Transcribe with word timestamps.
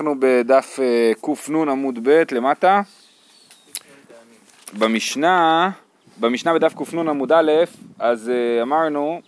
אנחנו 0.00 0.14
בדף 0.18 0.78
אה, 0.82 1.12
קנ 1.20 1.68
עמוד 1.68 1.98
ב' 2.02 2.22
למטה. 2.32 2.80
במשנה, 4.78 5.70
במשנה 6.20 6.54
בדף 6.54 6.74
קנ 6.74 7.08
עמוד 7.08 7.32
א', 7.32 7.52
אז 7.98 8.30
אה, 8.30 8.62
אמרנו, 8.62 9.20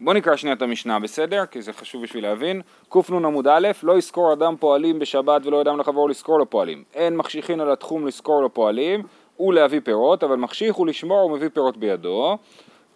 בוא 0.00 0.14
נקרא 0.14 0.36
שנייה 0.36 0.56
את 0.56 0.62
המשנה, 0.62 0.98
בסדר? 0.98 1.46
כי 1.46 1.62
זה 1.62 1.72
חשוב 1.72 2.02
בשביל 2.02 2.24
להבין. 2.24 2.62
קנ 2.88 3.24
עמוד 3.24 3.48
א', 3.48 3.68
לא 3.82 3.98
יזכור 3.98 4.32
אדם 4.32 4.56
פועלים 4.60 4.98
בשבת 4.98 5.46
ולא 5.46 5.60
אדם 5.60 5.80
לחברו 5.80 6.08
לזכור 6.08 6.38
לו 6.38 6.50
פועלים. 6.50 6.84
אין 6.94 7.16
מחשיכין 7.16 7.60
על 7.60 7.72
התחום 7.72 8.06
לזכור 8.06 8.42
לו 8.42 8.54
פועלים 8.54 9.02
ולהביא 9.40 9.80
פירות, 9.84 10.24
אבל 10.24 10.36
מחשיך 10.36 10.74
הוא 10.74 10.86
לשמור 10.86 11.26
ומביא 11.26 11.48
פירות 11.48 11.76
בידו. 11.76 12.38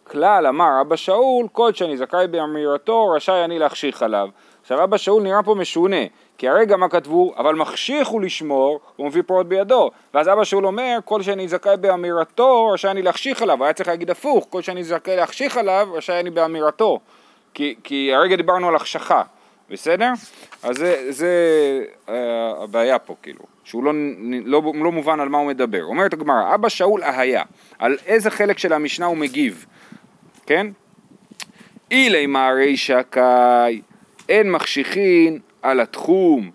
כלל 0.04 0.46
אמר 0.46 0.80
אבא 0.80 0.96
שאול, 0.96 1.46
כל 1.52 1.72
שאני 1.72 1.96
זכאי 1.96 2.26
באמירתו, 2.26 3.08
רשאי 3.08 3.44
אני 3.44 3.58
להחשיך 3.58 4.02
עליו. 4.02 4.28
עכשיו 4.66 4.84
אבא 4.84 4.96
שאול 4.96 5.22
נראה 5.22 5.42
פה 5.42 5.54
משונה, 5.54 5.96
כי 6.38 6.48
הרגע 6.48 6.76
מה 6.76 6.88
כתבו, 6.88 7.34
אבל 7.36 7.54
מחשיך 7.54 8.08
הוא 8.08 8.20
לשמור, 8.20 8.80
הוא 8.96 9.06
מביא 9.06 9.22
פירות 9.26 9.48
בידו. 9.48 9.90
ואז 10.14 10.28
אבא 10.28 10.44
שאול 10.44 10.66
אומר, 10.66 10.98
כל 11.04 11.22
שאני 11.22 11.48
זכאי 11.48 11.76
באמירתו, 11.76 12.66
רשאי 12.66 12.90
אני 12.90 13.02
להחשיך 13.02 13.42
עליו. 13.42 13.64
היה 13.64 13.72
צריך 13.72 13.88
להגיד 13.88 14.10
הפוך, 14.10 14.46
כל 14.50 14.62
שאני 14.62 14.84
זכאי 14.84 15.16
להחשיך 15.16 15.56
עליו, 15.56 15.88
רשאי 15.92 16.20
אני 16.20 16.30
באמירתו. 16.30 17.00
כי, 17.54 17.74
כי 17.84 18.14
הרגע 18.14 18.36
דיברנו 18.36 18.68
על 18.68 18.76
החשכה, 18.76 19.22
בסדר? 19.70 20.12
אז 20.62 20.76
זה, 20.76 21.12
זה 21.12 21.30
uh, 22.06 22.10
הבעיה 22.62 22.98
פה, 22.98 23.14
כאילו, 23.22 23.44
שהוא 23.64 23.84
לא, 23.84 23.92
לא, 24.44 24.62
לא 24.74 24.92
מובן 24.92 25.20
על 25.20 25.28
מה 25.28 25.38
הוא 25.38 25.46
מדבר. 25.46 25.82
אומרת 25.82 26.12
הגמרא, 26.12 26.54
אבא 26.54 26.68
שאול 26.68 27.02
אהיה, 27.02 27.42
על 27.78 27.96
איזה 28.06 28.30
חלק 28.30 28.58
של 28.58 28.72
המשנה 28.72 29.06
הוא 29.06 29.16
מגיב, 29.16 29.66
כן? 30.46 30.66
אילי 31.90 32.26
מערי 32.26 32.76
שקאי 32.76 33.80
אין 34.28 34.50
מחשיכין 34.50 35.38
על 35.62 35.80
התחום 35.80 36.50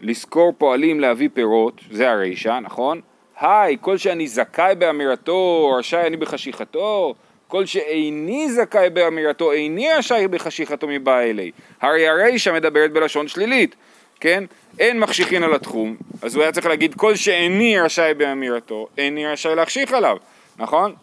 לזכור 0.00 0.52
פועלים 0.58 1.00
להביא 1.00 1.28
פירות, 1.34 1.80
זה 1.90 2.10
הרישא, 2.10 2.58
נכון? 2.62 3.00
היי, 3.40 3.76
כל 3.80 3.96
שאני 3.96 4.28
זכאי 4.28 4.74
באמירתו, 4.78 5.70
רשאי 5.78 6.06
אני 6.06 6.16
בחשיכתו, 6.16 7.14
כל 7.48 7.66
שאיני 7.66 8.52
זכאי 8.52 8.90
באמירתו, 8.90 9.52
איני 9.52 9.92
רשאי 9.92 10.28
בחשיכתו 10.28 10.86
מבא 10.86 11.20
אלי. 11.20 11.50
הרי 11.80 12.08
הרישא 12.08 12.50
מדברת 12.50 12.92
בלשון 12.92 13.28
שלילית, 13.28 13.74
כן? 14.20 14.44
אין 14.78 15.00
מחשיכין 15.00 15.42
על 15.42 15.54
התחום, 15.54 15.96
אז 16.22 16.34
הוא 16.34 16.42
היה 16.42 16.52
צריך 16.52 16.66
להגיד 16.66 16.94
כל 16.94 17.14
שאיני 17.14 17.80
רשאי 17.80 18.14
באמירתו, 18.14 18.88
איני 18.98 19.26
רשאי 19.26 19.54
להחשיך 19.54 19.92
עליו, 19.92 20.16
נכון? 20.58 20.94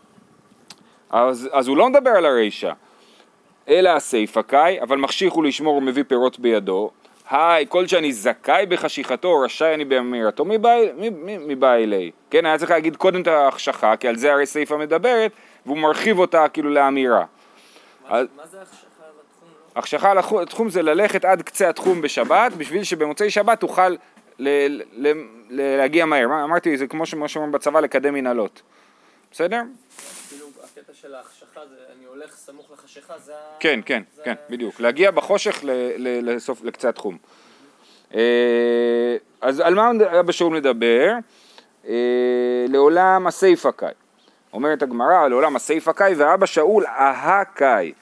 אז, 1.09 1.49
אז 1.51 1.67
הוא 1.67 1.77
לא 1.77 1.89
מדבר 1.89 2.09
על 2.09 2.25
הרישא. 2.25 2.71
אלא 3.69 3.89
הסיפא 3.89 4.41
קאי, 4.41 4.81
אבל 4.81 4.97
מחשיך 4.97 5.33
הוא 5.33 5.43
לשמור 5.43 5.75
ומביא 5.75 6.03
פירות 6.07 6.39
בידו. 6.39 6.91
היי, 7.29 7.65
כל 7.69 7.87
שאני 7.87 8.13
זכאי 8.13 8.65
בחשיכתו, 8.65 9.39
רשאי 9.39 9.73
אני 9.73 9.85
באמירתו, 9.85 10.45
מבא 11.47 11.73
אלי. 11.73 12.11
כן, 12.29 12.45
היה 12.45 12.57
צריך 12.57 12.71
להגיד 12.71 12.95
קודם 12.95 13.21
את 13.21 13.27
ההחשכה, 13.27 13.95
כי 13.95 14.07
על 14.07 14.15
זה 14.15 14.33
הרי 14.33 14.45
סיפא 14.45 14.73
מדברת, 14.73 15.31
והוא 15.65 15.77
מרחיב 15.77 16.19
אותה 16.19 16.47
כאילו 16.47 16.69
לאמירה. 16.69 17.25
מה 18.09 18.17
זה 18.51 18.61
החשכה 18.61 19.03
על 19.03 19.11
התחום? 19.25 19.49
החשכה 19.75 20.11
על 20.11 20.17
התחום 20.41 20.69
זה 20.69 20.81
ללכת 20.81 21.25
עד 21.25 21.41
קצה 21.41 21.69
התחום 21.69 22.01
בשבת, 22.01 22.53
בשביל 22.53 22.83
שבמוצאי 22.83 23.29
שבת 23.29 23.59
תוכל 23.59 23.95
להגיע 25.49 26.05
מהר. 26.05 26.25
אמרתי, 26.43 26.77
זה 26.77 26.87
כמו 26.87 27.05
שאומרים 27.05 27.51
בצבא, 27.51 27.79
לקדם 27.79 28.13
מנהלות. 28.13 28.61
בסדר? 29.31 29.57
הקטע 29.57 30.42
של 31.03 31.15
ההחשכה 31.15 31.59
זה 31.69 31.75
אני 31.97 32.05
הולך 32.05 32.31
סמוך 32.35 32.71
לחשיכה, 32.73 33.13
זה 33.19 33.33
ה... 33.35 33.37
כן, 33.59 33.79
כן, 33.85 34.03
זה 34.15 34.21
כן, 34.25 34.33
בדיוק. 34.49 34.79
להגיע 34.79 35.11
בחושך 35.11 35.63
ל- 35.63 35.71
ל- 35.97 36.29
לסוף, 36.35 36.63
לקצה 36.63 36.89
התחום. 36.89 37.17
אה, 38.15 39.15
אז 39.41 39.59
על 39.59 39.75
מה 39.75 39.91
אבא 40.19 40.31
שאול 40.31 40.53
מדבר? 40.53 41.13
לעולם 42.69 43.27
הסיפא 43.27 43.71
קאי. 43.71 43.91
אומרת 44.53 44.81
הגמרא, 44.81 45.27
לעולם 45.27 45.55
הסיפא 45.55 45.91
קאי 45.91 46.13
ואבא 46.15 46.45
שאול 46.45 46.85
אהה 46.85 47.45
קאי. 47.45 47.93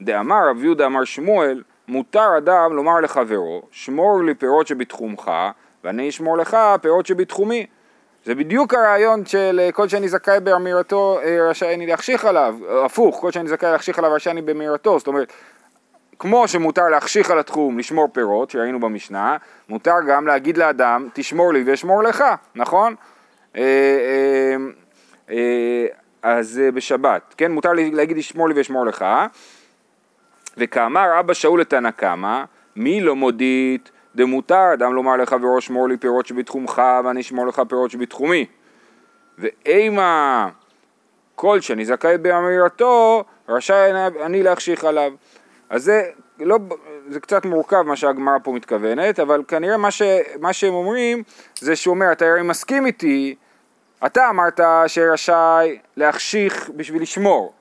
דאמר 0.00 0.48
רב 0.50 0.64
יהודה 0.64 0.86
אמר 0.86 1.04
שמואל, 1.04 1.62
מותר 1.88 2.38
אדם 2.38 2.72
לומר 2.72 3.00
לחברו, 3.00 3.62
שמור 3.70 4.22
לי 4.24 4.34
פירות 4.34 4.66
שבתחומך, 4.66 5.30
ואני 5.84 6.08
אשמור 6.08 6.38
לך 6.38 6.56
פירות 6.82 7.06
שבתחומי. 7.06 7.66
זה 8.24 8.34
בדיוק 8.34 8.74
הרעיון 8.74 9.26
של 9.26 9.60
אה, 9.62 9.72
כל 9.72 9.88
שאני 9.88 10.08
זכאי 10.08 10.40
באמירתו 10.40 11.20
אה, 11.22 11.48
רשאי 11.50 11.74
אני 11.74 11.86
להחשיך 11.86 12.24
עליו, 12.24 12.58
אה, 12.68 12.84
הפוך, 12.84 13.20
כל 13.20 13.30
שאני 13.30 13.48
זכאי 13.48 13.72
להחשיך 13.72 13.98
עליו 13.98 14.12
רשאי 14.12 14.32
אני 14.32 14.42
באמירתו, 14.42 14.98
זאת 14.98 15.06
אומרת, 15.08 15.32
כמו 16.18 16.48
שמותר 16.48 16.88
להחשיך 16.88 17.30
על 17.30 17.38
התחום, 17.38 17.78
לשמור 17.78 18.08
פירות, 18.12 18.50
שראינו 18.50 18.80
במשנה, 18.80 19.36
מותר 19.68 19.94
גם 20.08 20.26
להגיד 20.26 20.56
לאדם, 20.56 21.08
תשמור 21.12 21.52
לי 21.52 21.62
ואשמור 21.66 22.02
לך, 22.02 22.24
נכון? 22.54 22.94
אז 26.22 26.60
בשבת, 26.74 27.34
כן? 27.36 27.52
מותר 27.52 27.72
להגיד 27.72 28.16
תשמור 28.16 28.48
לי 28.48 28.54
ואשמור 28.54 28.86
לך, 28.86 29.04
וכאמר 30.56 31.20
אבא 31.20 31.34
שאול 31.34 31.60
לתנא 31.60 31.90
קמא, 31.90 32.44
מי 32.76 33.00
לא 33.00 33.16
מודית 33.16 33.90
דמותר 34.16 34.72
אדם 34.74 34.94
לומר 34.94 35.16
לחברו 35.16 35.60
שמור 35.60 35.88
לי 35.88 35.96
פירות 35.96 36.26
שבתחומך 36.26 36.82
ואני 37.04 37.20
אשמור 37.20 37.46
לך 37.46 37.62
פירות 37.68 37.90
שבתחומי. 37.90 38.46
ואימה 39.38 40.48
כל 41.34 41.60
שאני 41.60 41.84
זכאי 41.84 42.18
באמירתו 42.18 43.24
רשאי 43.48 43.92
אני 44.24 44.42
להחשיך 44.42 44.84
עליו. 44.84 45.12
אז 45.70 45.84
זה, 45.84 46.02
לא, 46.40 46.58
זה 47.08 47.20
קצת 47.20 47.44
מורכב 47.44 47.82
מה 47.82 47.96
שהגמרא 47.96 48.38
פה 48.42 48.52
מתכוונת, 48.52 49.20
אבל 49.20 49.42
כנראה 49.48 49.76
מה, 49.76 49.90
ש, 49.90 50.02
מה 50.40 50.52
שהם 50.52 50.74
אומרים 50.74 51.22
זה 51.58 51.76
שהוא 51.76 51.94
אומר, 51.94 52.12
אתה 52.12 52.26
הרי 52.26 52.42
מסכים 52.42 52.86
איתי, 52.86 53.34
אתה 54.06 54.30
אמרת 54.30 54.60
שרשאי 54.86 55.78
להחשיך 55.96 56.70
בשביל 56.76 57.02
לשמור, 57.02 57.52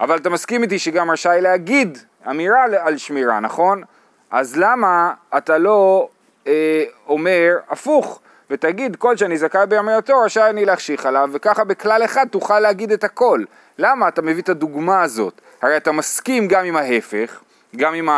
אבל 0.00 0.16
אתה 0.16 0.30
מסכים 0.30 0.62
איתי 0.62 0.78
שגם 0.78 1.10
רשאי 1.10 1.40
להגיד 1.40 1.98
אמירה 2.30 2.64
על 2.78 2.96
שמירה, 2.96 3.40
נכון? 3.40 3.82
אז 4.30 4.56
למה 4.56 5.12
אתה 5.36 5.58
לא 5.58 6.08
אה, 6.46 6.84
אומר 7.08 7.56
הפוך 7.68 8.20
ותגיד 8.50 8.96
כל 8.96 9.16
שאני 9.16 9.38
זכאי 9.38 9.66
באמירתו 9.66 10.20
רשאי 10.20 10.50
אני 10.50 10.64
להחשיך 10.64 11.06
עליו 11.06 11.30
וככה 11.32 11.64
בכלל 11.64 12.04
אחד 12.04 12.26
תוכל 12.28 12.60
להגיד 12.60 12.92
את 12.92 13.04
הכל. 13.04 13.44
למה 13.78 14.08
אתה 14.08 14.22
מביא 14.22 14.42
את 14.42 14.48
הדוגמה 14.48 15.02
הזאת? 15.02 15.40
הרי 15.62 15.76
אתה 15.76 15.92
מסכים 15.92 16.48
גם 16.48 16.64
עם 16.64 16.76
ההפך, 16.76 17.40
גם 17.76 17.94
עם 17.94 18.08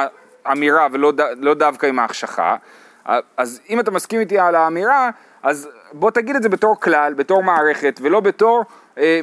האמירה 0.45 0.87
ולא 0.93 1.13
לא 1.37 1.55
דווקא 1.55 1.87
עם 1.87 1.99
ההחשכה, 1.99 2.57
אז 3.37 3.61
אם 3.71 3.81
אתה 3.81 3.91
מסכים 3.91 4.21
איתי 4.21 4.39
על 4.39 4.55
האמירה, 4.55 5.11
אז 5.43 5.69
בוא 5.93 6.11
תגיד 6.11 6.37
את 6.37 6.43
זה 6.43 6.49
בתור 6.49 6.81
כלל, 6.81 7.15
בתור 7.15 7.43
מערכת, 7.43 8.01
ולא 8.03 8.21
בתור 8.21 8.65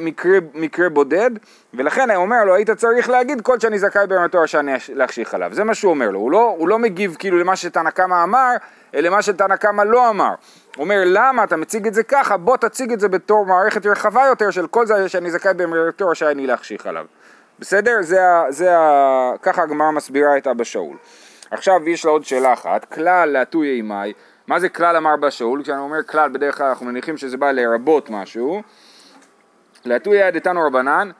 מקרה, 0.00 0.38
מקרה 0.54 0.88
בודד, 0.88 1.30
ולכן 1.74 2.10
הוא 2.10 2.22
אומר 2.22 2.44
לו, 2.44 2.54
היית 2.54 2.70
צריך 2.70 3.10
להגיד 3.10 3.40
כל 3.40 3.60
שאני 3.60 3.78
זכאי 3.78 4.06
באמירתו 4.06 4.40
רשאי 4.40 4.60
אני 4.60 4.72
להחשיך 4.94 5.34
עליו. 5.34 5.50
זה 5.54 5.64
מה 5.64 5.74
שהוא 5.74 5.90
אומר 5.90 6.10
לו, 6.10 6.18
הוא 6.18 6.30
לא, 6.30 6.54
הוא 6.58 6.68
לא 6.68 6.78
מגיב 6.78 7.16
כאילו 7.18 7.38
למה 7.38 7.56
שתנא 7.56 7.90
קמא 7.90 8.24
אמר, 8.24 8.50
למה 8.94 9.22
שתנא 9.22 9.56
קמא 9.56 9.82
לא 9.82 10.10
אמר. 10.10 10.34
הוא 10.76 10.84
אומר, 10.84 11.02
למה 11.06 11.44
אתה 11.44 11.56
מציג 11.56 11.86
את 11.86 11.94
זה 11.94 12.02
ככה, 12.02 12.36
בוא 12.36 12.56
תציג 12.56 12.92
את 12.92 13.00
זה 13.00 13.08
בתור 13.08 13.46
מערכת 13.46 13.86
רחבה 13.86 14.26
יותר 14.26 14.50
של 14.50 14.66
כל 14.66 14.86
זה 14.86 15.08
שאני 15.08 15.30
זכאי 15.30 15.54
באמירתו 15.54 16.08
רשאי 16.08 16.30
אני 16.30 16.46
להחשיך 16.46 16.86
עליו. 16.86 17.06
בסדר? 17.58 17.96
זה 18.00 18.20
זה 18.48 18.78
ה, 18.78 19.32
ככה 19.42 19.62
הגמרא 19.62 19.90
מסבירה 19.90 20.36
את 20.36 20.46
אבא 20.46 20.64
שאול. 20.64 20.96
עכשיו 21.50 21.88
יש 21.88 22.04
לה 22.04 22.10
עוד 22.10 22.24
שאלה 22.24 22.52
אחת, 22.52 22.84
כלל 22.94 23.28
להטוי 23.28 23.68
אימי, 23.68 24.12
מה 24.46 24.60
זה 24.60 24.68
כלל 24.68 24.96
אמר 24.96 25.14
אבא 25.14 25.30
שאול? 25.30 25.62
כשאני 25.62 25.78
אומר 25.78 26.02
כלל 26.02 26.30
בדרך 26.30 26.58
כלל 26.58 26.66
אנחנו 26.66 26.86
מניחים 26.86 27.16
שזה 27.16 27.36
בא 27.36 27.50
לרבות 27.50 28.10
משהו. 28.10 28.62
להטוי 29.84 30.16
יד 30.16 30.34
איתנו 30.34 30.66
רבנן, 30.66 31.10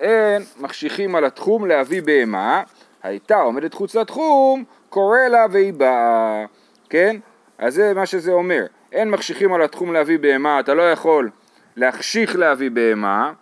אין 0.00 0.42
מחשיכים 0.58 1.14
על 1.14 1.24
התחום 1.24 1.66
להביא 1.66 2.02
בהמה, 2.02 2.62
הייתה 3.02 3.36
עומדת 3.36 3.74
חוץ 3.74 3.94
לתחום, 3.94 4.64
קורא 4.88 5.18
לה 5.18 5.46
והיא 5.50 5.72
באה, 5.72 6.44
כן? 6.90 7.16
אז 7.58 7.74
זה 7.74 7.94
מה 7.94 8.06
שזה 8.06 8.32
אומר, 8.32 8.66
אין 8.92 9.10
מחשיכים 9.10 9.52
על 9.52 9.62
התחום 9.62 9.92
להביא 9.92 10.18
בהמה, 10.18 10.60
אתה 10.60 10.74
לא 10.74 10.90
יכול 10.92 11.30
להחשיך 11.76 12.36
להביא 12.36 12.70
בהמה, 12.70 13.32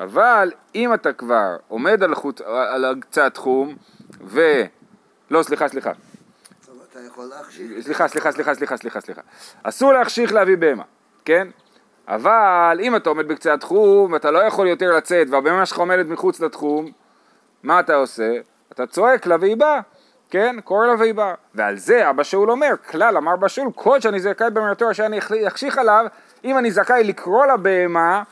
אבל 0.00 0.52
אם 0.74 0.94
אתה 0.94 1.12
כבר 1.12 1.56
עומד 1.68 2.02
על, 2.02 2.14
חוץ, 2.14 2.40
על 2.40 2.94
קצה 3.00 3.26
התחום 3.26 3.74
ו... 4.20 4.40
לא, 5.30 5.42
סליחה, 5.42 5.68
סליחה. 5.68 5.92
אתה 6.94 7.00
יכול 7.06 7.24
להחשיך. 7.24 7.70
סליחה, 7.80 8.08
סליחה, 8.08 8.32
סליחה, 8.32 8.54
סליחה, 8.54 8.76
סליחה, 8.76 9.00
סליחה. 9.00 9.20
אסור 9.62 9.92
להחשיך 9.92 10.32
להביא 10.32 10.56
בהמה, 10.56 10.82
כן? 11.24 11.48
אבל 12.08 12.78
אם 12.82 12.96
אתה 12.96 13.08
עומד 13.08 13.28
בקצה 13.28 13.54
התחום 13.54 14.12
ואתה 14.12 14.30
לא 14.30 14.38
יכול 14.38 14.66
יותר 14.66 14.96
לצאת 14.96 15.26
והבהמה 15.30 15.66
שלך 15.66 15.78
עומדת 15.78 16.06
מחוץ 16.06 16.40
לתחום, 16.40 16.86
מה 17.62 17.80
אתה 17.80 17.94
עושה? 17.94 18.32
אתה 18.72 18.86
צועק 18.86 19.26
לה 19.26 19.36
והיא 19.40 19.56
באה, 19.56 19.80
כן? 20.30 20.56
קורא 20.64 20.86
לה 20.86 20.94
והיא 20.98 21.14
באה. 21.14 21.34
ועל 21.54 21.76
זה 21.76 22.10
אבא 22.10 22.22
שאול 22.22 22.50
אומר, 22.50 22.74
כלל 22.90 23.16
אמר 23.16 23.34
אבא 23.34 23.48
שאול, 23.48 23.68
כל 23.74 24.00
שאני 24.00 24.20
זכאי 24.20 24.50
באמירתו 24.50 24.94
שאני 24.94 25.18
אחשיך 25.48 25.78
עליו, 25.78 26.06
אם 26.44 26.58
אני 26.58 26.70
זכאי 26.70 27.04
לקרוא 27.04 27.46
לבהמה 27.46 28.22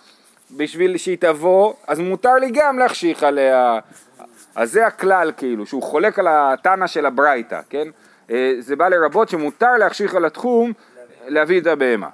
בשביל 0.50 0.96
שהיא 0.96 1.18
תבוא, 1.20 1.74
אז 1.86 1.98
מותר 1.98 2.34
לי 2.34 2.50
גם 2.54 2.78
להחשיך 2.78 3.22
עליה. 3.22 3.78
אז 4.54 4.72
זה 4.72 4.86
הכלל 4.86 5.32
כאילו, 5.36 5.66
שהוא 5.66 5.82
חולק 5.82 6.18
על 6.18 6.26
התנא 6.30 6.86
של 6.86 7.06
הברייתא, 7.06 7.60
כן? 7.70 7.88
אה, 8.30 8.54
זה 8.58 8.76
בא 8.76 8.88
לרבות 8.88 9.28
שמותר 9.28 9.76
להחשיך 9.76 10.14
על 10.14 10.24
התחום 10.24 10.72
להביא 11.26 11.60
את 11.60 11.66
הבהמה. 11.66 12.08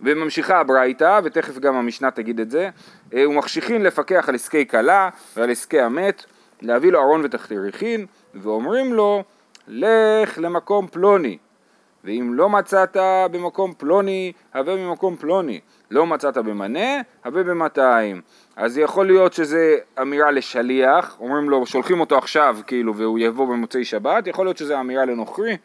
וממשיכה 0.00 0.60
הברייתא, 0.60 1.20
ותכף 1.24 1.58
גם 1.58 1.74
המשנה 1.74 2.10
תגיד 2.10 2.40
את 2.40 2.50
זה, 2.50 2.68
אה, 3.14 3.28
ומחשיכין 3.28 3.82
לפקח 3.82 4.28
על 4.28 4.34
עסקי 4.34 4.66
כלה 4.66 5.08
ועל 5.36 5.50
עסקי 5.50 5.80
המת, 5.80 6.24
להביא 6.62 6.92
לו 6.92 7.00
ארון 7.00 7.20
ותחתיריכין, 7.24 8.06
ואומרים 8.34 8.94
לו, 8.94 9.24
לך 9.68 10.38
למקום 10.38 10.86
פלוני, 10.86 11.38
ואם 12.04 12.30
לא 12.34 12.48
מצאת 12.48 12.96
במקום 13.32 13.72
פלוני, 13.78 14.32
הווה 14.54 14.76
במקום 14.76 15.16
פלוני. 15.16 15.60
לא 15.90 16.06
מצאת 16.06 16.38
במנה, 16.38 17.00
הווה 17.24 17.42
במאתיים. 17.42 18.20
אז 18.56 18.78
יכול 18.78 19.06
להיות 19.06 19.32
שזה 19.32 19.76
אמירה 20.00 20.30
לשליח, 20.30 21.16
אומרים 21.20 21.50
לו, 21.50 21.66
שולחים 21.66 22.00
אותו 22.00 22.18
עכשיו, 22.18 22.58
כאילו, 22.66 22.96
והוא 22.96 23.18
יבוא 23.18 23.46
במוצאי 23.46 23.84
שבת, 23.84 24.26
יכול 24.26 24.46
להיות 24.46 24.56
שזה 24.56 24.80
אמירה 24.80 25.04
לנוכרי. 25.04 25.56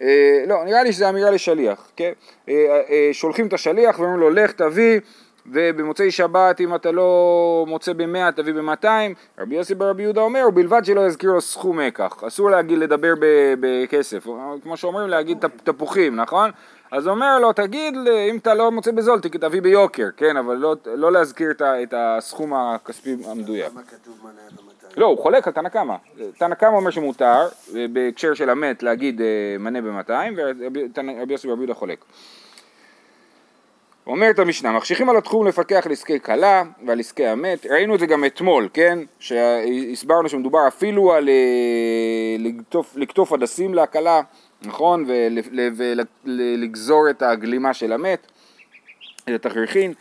אה, 0.00 0.44
לא, 0.46 0.64
נראה 0.64 0.82
לי 0.82 0.92
שזה 0.92 1.08
אמירה 1.08 1.30
לשליח, 1.30 1.90
כן? 1.96 2.12
אה, 2.48 2.80
אה, 2.90 3.08
שולחים 3.12 3.46
את 3.46 3.52
השליח 3.52 3.98
ואומרים 3.98 4.20
לו, 4.20 4.30
לך 4.30 4.52
תביא 4.52 5.00
ובמוצאי 5.46 6.10
שבת 6.10 6.60
אם 6.60 6.74
אתה 6.74 6.90
לא 6.90 7.64
מוצא 7.68 7.92
במאה 7.92 8.32
תביא 8.32 8.52
במאתיים, 8.52 9.14
רבי 9.38 9.54
יוסי 9.54 9.74
ברבי 9.74 10.02
יהודה 10.02 10.20
אומר, 10.20 10.44
ובלבד 10.48 10.84
שלא 10.84 11.06
יזכיר 11.06 11.30
לו 11.30 11.40
סכום 11.40 11.78
מקח, 11.80 12.24
אסור 12.24 12.50
להגיד 12.50 12.78
לדבר 12.78 13.14
בכסף, 13.60 14.26
כמו 14.62 14.76
שאומרים 14.76 15.08
להגיד 15.08 15.44
תפוחים, 15.64 16.16
נכון? 16.16 16.50
אז 16.90 17.08
אומר 17.08 17.38
לו, 17.38 17.52
תגיד, 17.52 17.94
אם 18.30 18.36
אתה 18.36 18.54
לא 18.54 18.70
מוצא 18.70 18.90
בזול, 18.90 19.20
תביא 19.20 19.62
ביוקר, 19.62 20.08
כן, 20.16 20.36
אבל 20.36 20.56
לא, 20.56 20.76
לא 20.86 21.12
להזכיר 21.12 21.50
את, 21.50 21.62
את 21.62 21.94
הסכום 21.96 22.54
הכספי 22.54 23.16
המדויק. 23.26 23.72
לא, 24.96 25.06
הוא 25.06 25.18
חולק 25.18 25.46
על 25.46 25.52
תנא 25.52 25.68
קמא. 25.68 25.94
תנא 26.38 26.54
קמא 26.54 26.76
אומר 26.76 26.90
שמותר, 26.90 27.48
בהקשר 27.92 28.34
של 28.34 28.50
המת, 28.50 28.82
להגיד 28.82 29.20
אה, 29.20 29.26
מנה 29.58 29.80
במאתיים, 29.80 30.34
ורבי 30.36 31.32
יוסי 31.32 31.48
ברבי 31.48 31.60
יהודה 31.60 31.74
חולק. 31.74 32.04
אומרת 34.06 34.38
המשנה, 34.38 34.72
מחשיכים 34.72 35.10
על 35.10 35.16
התחום 35.16 35.46
לפקח 35.46 35.86
על 35.86 35.92
עסקי 35.92 36.20
כלה 36.20 36.62
ועל 36.86 37.00
עסקי 37.00 37.26
המת, 37.26 37.66
ראינו 37.66 37.94
את 37.94 38.00
זה 38.00 38.06
גם 38.06 38.24
אתמול, 38.24 38.68
כן? 38.74 38.98
שהסברנו 39.18 40.28
שמדובר 40.28 40.68
אפילו 40.68 41.12
על 41.12 41.28
אה, 41.28 42.36
לקטוף, 42.96 43.32
הדסים 43.32 43.74
להכלה, 43.74 44.20
נכון? 44.62 45.04
ולגזור 46.26 47.10
את 47.10 47.22
הגלימה 47.22 47.74
של 47.74 47.92
המת, 47.92 48.26
את 49.24 49.46
התכריכין, 49.46 49.92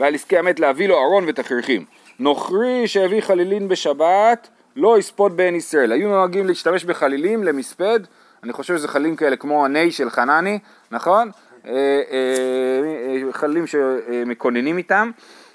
ועל 0.00 0.14
עסקי 0.14 0.38
המת 0.38 0.60
להביא 0.60 0.88
לו 0.88 0.98
ארון 0.98 1.24
ותכריכים. 1.28 1.84
נוכרי 2.18 2.88
שהביא 2.88 3.20
חלילין 3.20 3.68
בשבת 3.68 4.48
לא 4.76 4.98
יספוד 4.98 5.36
בעין 5.36 5.54
ישראל. 5.54 5.92
היו 5.92 6.08
נוהגים 6.08 6.46
להשתמש 6.46 6.84
בחלילים 6.84 7.44
למספד, 7.44 8.00
אני 8.42 8.52
חושב 8.52 8.76
שזה 8.76 8.88
חלילים 8.88 9.16
כאלה 9.16 9.36
כמו 9.36 9.64
הני 9.64 9.90
של 9.90 10.10
חנני, 10.10 10.58
נכון? 10.90 11.30
אה, 11.66 11.72
אה, 12.10 13.32
חלילים 13.32 13.64
שמקוננים 13.66 14.78
איתם. 14.78 15.10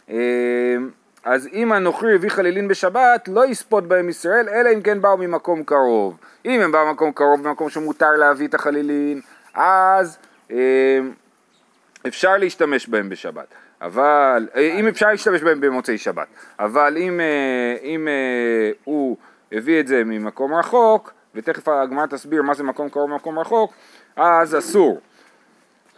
אה, 0.09 0.15
אז 1.23 1.47
אם 1.53 1.71
הנוכרי 1.71 2.15
הביא 2.15 2.29
חלילין 2.29 2.67
בשבת, 2.67 3.27
לא 3.27 3.45
יספוד 3.45 3.89
בהם 3.89 4.09
ישראל, 4.09 4.49
אלא 4.49 4.69
אם 4.73 4.81
כן 4.81 5.01
באו 5.01 5.17
ממקום 5.17 5.63
קרוב. 5.63 6.17
אם 6.45 6.61
הם 6.61 6.71
באו 6.71 6.85
ממקום 6.85 7.11
קרוב, 7.11 7.43
במקום 7.43 7.69
שמותר 7.69 8.11
להביא 8.11 8.47
את 8.47 8.53
החלילין, 8.53 9.21
אז 9.53 10.17
אפשר 12.07 12.37
להשתמש 12.37 12.87
בהם 12.87 13.09
בשבת. 13.09 13.47
אבל, 13.81 14.47
אם 14.55 14.87
אפשר 14.87 15.07
להשתמש 15.07 15.41
בהם 15.41 15.61
במוצאי 15.61 15.97
שבת. 15.97 16.27
אבל 16.59 16.97
אם, 16.97 17.19
אם 17.83 18.07
הוא 18.83 19.17
הביא 19.51 19.79
את 19.79 19.87
זה 19.87 20.03
ממקום 20.05 20.53
רחוק, 20.53 21.13
ותכף 21.35 21.67
הגמרא 21.67 22.05
תסביר 22.05 22.41
מה 22.41 22.53
זה 22.53 22.63
מקום 22.63 22.89
קרוב 22.89 23.11
ומקום 23.11 23.39
רחוק, 23.39 23.73
אז 24.15 24.57
אסור. 24.57 24.99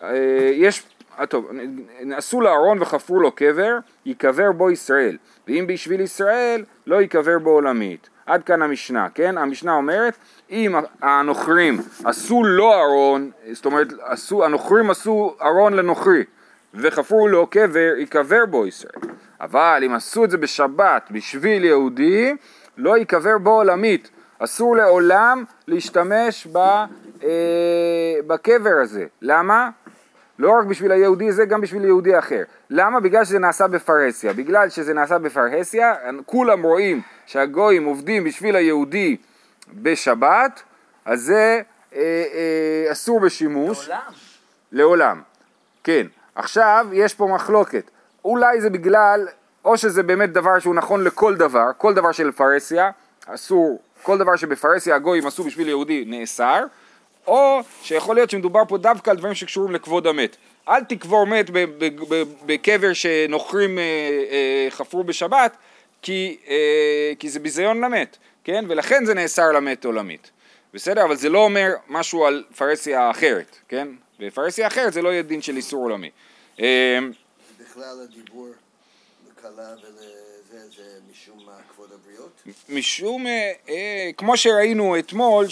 אה, 0.04 0.52
יש, 0.54 0.84
אה, 1.20 1.26
טוב, 1.26 1.52
עשו 2.16 2.42
לארון 2.42 2.82
וחפרו 2.82 3.20
לו 3.20 3.32
קבר, 3.32 3.78
ייקבר 4.06 4.52
בו 4.52 4.72
ישראל, 4.72 5.18
ואם 5.48 5.66
בשביל 5.68 6.02
ישראל, 6.02 6.64
לא 6.88 7.02
ייקבר 7.02 7.40
בו 7.40 7.50
עולמית. 7.50 8.10
עד 8.26 8.44
כאן 8.44 8.62
המשנה, 8.62 9.08
כן? 9.16 9.38
המשנה 9.38 9.74
אומרת, 9.74 10.18
אם 10.50 10.76
הנוכרים 11.02 11.78
עשו 12.04 12.44
לו 12.44 12.74
ארון, 12.74 13.32
זאת 13.52 13.66
אומרת, 13.66 13.88
עשו, 14.02 14.46
הנוכרים 14.46 14.90
עשו 14.90 15.36
ארון 15.42 15.74
לנוכרי, 15.74 16.24
וחפרו 16.74 17.28
לו 17.28 17.48
קבר, 17.48 17.94
ייקבר 17.98 18.46
בו 18.46 18.68
ישראל. 18.68 19.14
אבל 19.42 19.84
אם 19.86 19.94
עשו 19.94 20.26
את 20.26 20.32
זה 20.32 20.38
בשבת 20.38 21.08
בשביל 21.12 21.66
יהודי, 21.66 22.36
לא 22.78 22.98
ייקבר 22.98 23.38
בו 23.38 23.50
עולמית. 23.50 24.10
אסור 24.40 24.76
לעולם 24.76 25.44
להשתמש 25.68 26.48
ב, 26.48 26.58
אה, 27.24 28.16
בקבר 28.28 28.76
הזה. 28.82 29.06
למה? 29.22 29.70
לא 30.40 30.52
רק 30.52 30.66
בשביל 30.66 30.92
היהודי 30.92 31.32
זה, 31.32 31.46
גם 31.46 31.62
בשביל 31.62 31.86
יהודי 31.86 32.20
אחר. 32.20 32.44
למה? 32.70 33.00
בגלל 33.00 33.26
שזה 33.26 33.40
נעשה 33.40 33.68
בפרהסיה. 33.68 34.34
בגלל 34.34 34.70
שזה 34.70 34.94
נעשה 34.94 35.18
בפרהסיה, 35.18 35.94
כולם 36.26 36.64
רואים 36.64 37.02
שהגויים 37.26 37.86
עובדים 37.86 38.24
בשביל 38.24 38.56
היהודי 38.56 39.18
בשבת, 39.74 40.64
אז 41.06 41.22
זה 41.22 41.62
אה, 41.96 42.02
אה, 42.34 42.92
אסור 42.92 43.20
בשימוש. 43.20 43.88
לעולם. 43.90 44.12
לעולם, 44.72 45.22
כן. 45.84 46.08
עכשיו, 46.36 46.88
יש 46.94 47.14
פה 47.14 47.28
מחלוקת. 47.28 47.90
אולי 48.26 48.62
זה 48.62 48.70
בגלל, 48.70 49.28
או 49.66 49.78
שזה 49.78 50.04
באמת 50.04 50.32
דבר 50.32 50.60
שהוא 50.60 50.76
נכון 50.76 51.04
לכל 51.04 51.36
דבר, 51.36 51.66
כל 51.78 51.94
דבר 51.94 52.12
של 52.12 52.32
פרהסיה, 52.32 52.92
אסור, 53.26 53.82
כל 54.04 54.18
דבר 54.18 54.36
שבפרהסיה 54.36 54.96
הגויים 54.96 55.28
עשו 55.28 55.44
בשביל 55.44 55.68
יהודי 55.68 56.04
נאסר, 56.08 56.64
או 57.28 57.60
שיכול 57.82 58.16
להיות 58.16 58.30
שמדובר 58.30 58.62
פה 58.68 58.78
דווקא 58.78 59.10
על 59.10 59.18
דברים 59.18 59.36
שקשורים 59.36 59.72
לכבוד 59.72 60.08
המת. 60.08 60.38
אל 60.70 60.84
תקבור 60.84 61.26
מת 61.26 61.50
בקבר 62.46 62.94
שנוכרים 62.94 63.80
אה, 63.80 63.84
אה, 64.32 64.68
חפרו 64.70 65.04
בשבת, 65.04 65.58
כי, 66.02 66.38
אה, 66.48 67.14
כי 67.20 67.30
זה 67.30 67.40
ביזיון 67.40 67.84
למת, 67.84 68.18
כן? 68.44 68.66
ולכן 68.68 69.06
זה 69.06 69.14
נאסר 69.14 69.52
למת 69.52 69.86
עולמית. 69.86 70.32
בסדר? 70.74 71.06
אבל 71.06 71.16
זה 71.16 71.30
לא 71.30 71.40
אומר 71.40 71.70
משהו 71.90 72.26
על 72.26 72.44
פרהסיה 72.58 73.12
אחרת, 73.12 73.58
כן? 73.68 73.88
בפרהסיה 74.20 74.68
אחרת 74.68 74.94
זה 74.94 75.02
לא 75.02 75.10
יהיה 75.10 75.22
דין 75.22 75.42
של 75.42 75.58
איסור 75.58 75.84
עולמי. 75.84 76.10
בכלל 76.58 78.02
הדיבור 78.04 78.48
לכלה 79.32 79.74
ולזה 79.84 80.70
זה 80.76 81.00
משום 81.12 81.40
מה 81.46 81.52
כבוד 81.74 81.90
הבריות? 81.94 82.44
משום, 82.70 83.28
אה, 83.28 83.52
אה, 83.70 84.10
כמו 84.18 84.38
שראינו 84.38 85.00
אתמול, 85.00 85.46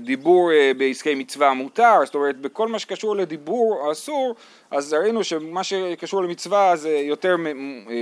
שדיבור 0.00 0.50
אה, 0.50 0.56
אה, 0.56 0.72
בעסקי 0.74 1.14
מצווה 1.14 1.54
מותר, 1.54 1.94
זאת 2.04 2.14
אומרת 2.14 2.36
בכל 2.36 2.68
מה 2.68 2.78
שקשור 2.78 3.16
לדיבור 3.16 3.92
אסור, 3.92 4.34
אז 4.70 4.92
ראינו 4.92 5.24
שמה 5.24 5.64
שקשור 5.64 6.22
למצווה 6.22 6.76
זה 6.76 6.90
יותר 6.90 7.36
אה, 7.46 7.52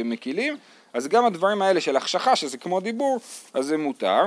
מקילים, 0.05 0.57
אז 0.93 1.09
גם 1.09 1.25
הדברים 1.25 1.63
האלה 1.63 1.81
של 1.81 1.97
החשכה, 1.97 2.37
שזה 2.37 2.59
כמו 2.59 2.81
דיבור, 2.81 3.21
אז 3.55 3.67
זה 3.67 3.77
מותר. 3.77 4.23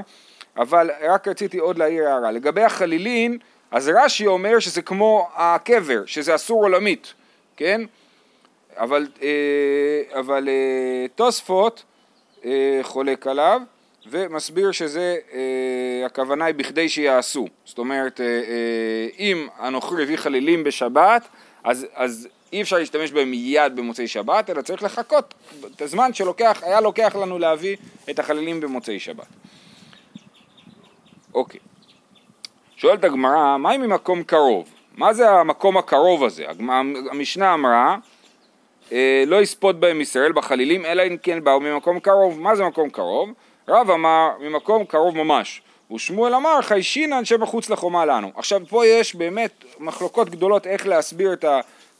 אבל 0.57 0.89
רק 1.01 1.27
רציתי 1.27 1.57
עוד 1.57 1.77
להעיר 1.77 2.07
הערה. 2.07 2.31
לגבי 2.31 2.63
החלילין, 2.63 3.37
אז 3.71 3.91
רש"י 3.95 4.27
אומר 4.27 4.59
שזה 4.59 4.81
כמו 4.81 5.29
הקבר, 5.35 6.05
שזה 6.05 6.35
אסור 6.35 6.63
עולמית, 6.63 7.13
כן? 7.57 7.81
אבל, 8.77 9.07
אה, 9.21 10.19
אבל 10.19 10.49
אה, 10.49 11.05
תוספות 11.15 11.83
אה, 12.45 12.79
חולק 12.81 13.27
עליו 13.27 13.61
ומסביר 14.09 14.71
שזה, 14.71 15.17
הכוונה 16.05 16.45
היא 16.45 16.55
בכדי 16.55 16.89
שיעשו. 16.89 17.47
זאת 17.65 17.77
אומרת, 17.77 18.21
אם 19.19 19.47
הנוכרי 19.57 20.03
הביא 20.03 20.17
חלילים 20.17 20.63
בשבת, 20.63 21.27
אז, 21.63 21.85
אז 21.93 22.27
אי 22.53 22.61
אפשר 22.61 22.77
להשתמש 22.77 23.11
בהם 23.11 23.31
מיד 23.31 23.75
במוצאי 23.75 24.07
שבת, 24.07 24.49
אלא 24.49 24.61
צריך 24.61 24.83
לחכות 24.83 25.33
את 25.75 25.81
הזמן 25.81 26.13
שלוקח, 26.13 26.63
לוקח 26.83 27.15
לנו 27.15 27.39
להביא 27.39 27.77
את 28.09 28.19
החלילים 28.19 28.59
במוצאי 28.59 28.99
שבת. 28.99 29.27
אוקיי. 31.33 31.59
שואלת 32.81 33.03
הגמרא, 33.03 33.57
מה 33.57 33.75
אם 33.75 33.81
ממקום 33.81 34.23
קרוב? 34.23 34.69
מה 34.97 35.13
זה 35.13 35.29
המקום 35.29 35.77
הקרוב 35.77 36.23
הזה? 36.23 36.45
המשנה 37.11 37.53
אמרה 37.53 37.97
אה, 38.91 39.23
לא 39.27 39.41
יספוד 39.41 39.81
בהם 39.81 40.01
ישראל 40.01 40.31
בחלילים, 40.31 40.85
אלא 40.85 41.03
אם 41.07 41.17
כן 41.23 41.43
באו 41.43 41.59
ממקום 41.59 41.99
קרוב. 41.99 42.39
מה 42.39 42.55
זה 42.55 42.63
מקום 42.63 42.89
קרוב? 42.89 43.29
רב 43.67 43.91
אמר 43.91 44.29
ממקום 44.39 44.85
קרוב 44.85 45.17
ממש, 45.17 45.61
ושמואל 45.93 46.35
אמר 46.35 46.61
חיישינן 46.61 47.25
שבחוץ 47.25 47.69
לחומה 47.69 48.05
לנו. 48.05 48.31
עכשיו 48.35 48.61
פה 48.69 48.85
יש 48.85 49.15
באמת 49.15 49.65
מחלוקות 49.79 50.29
גדולות 50.29 50.67
איך 50.67 50.87
להסביר 50.87 51.33
את 51.33 51.45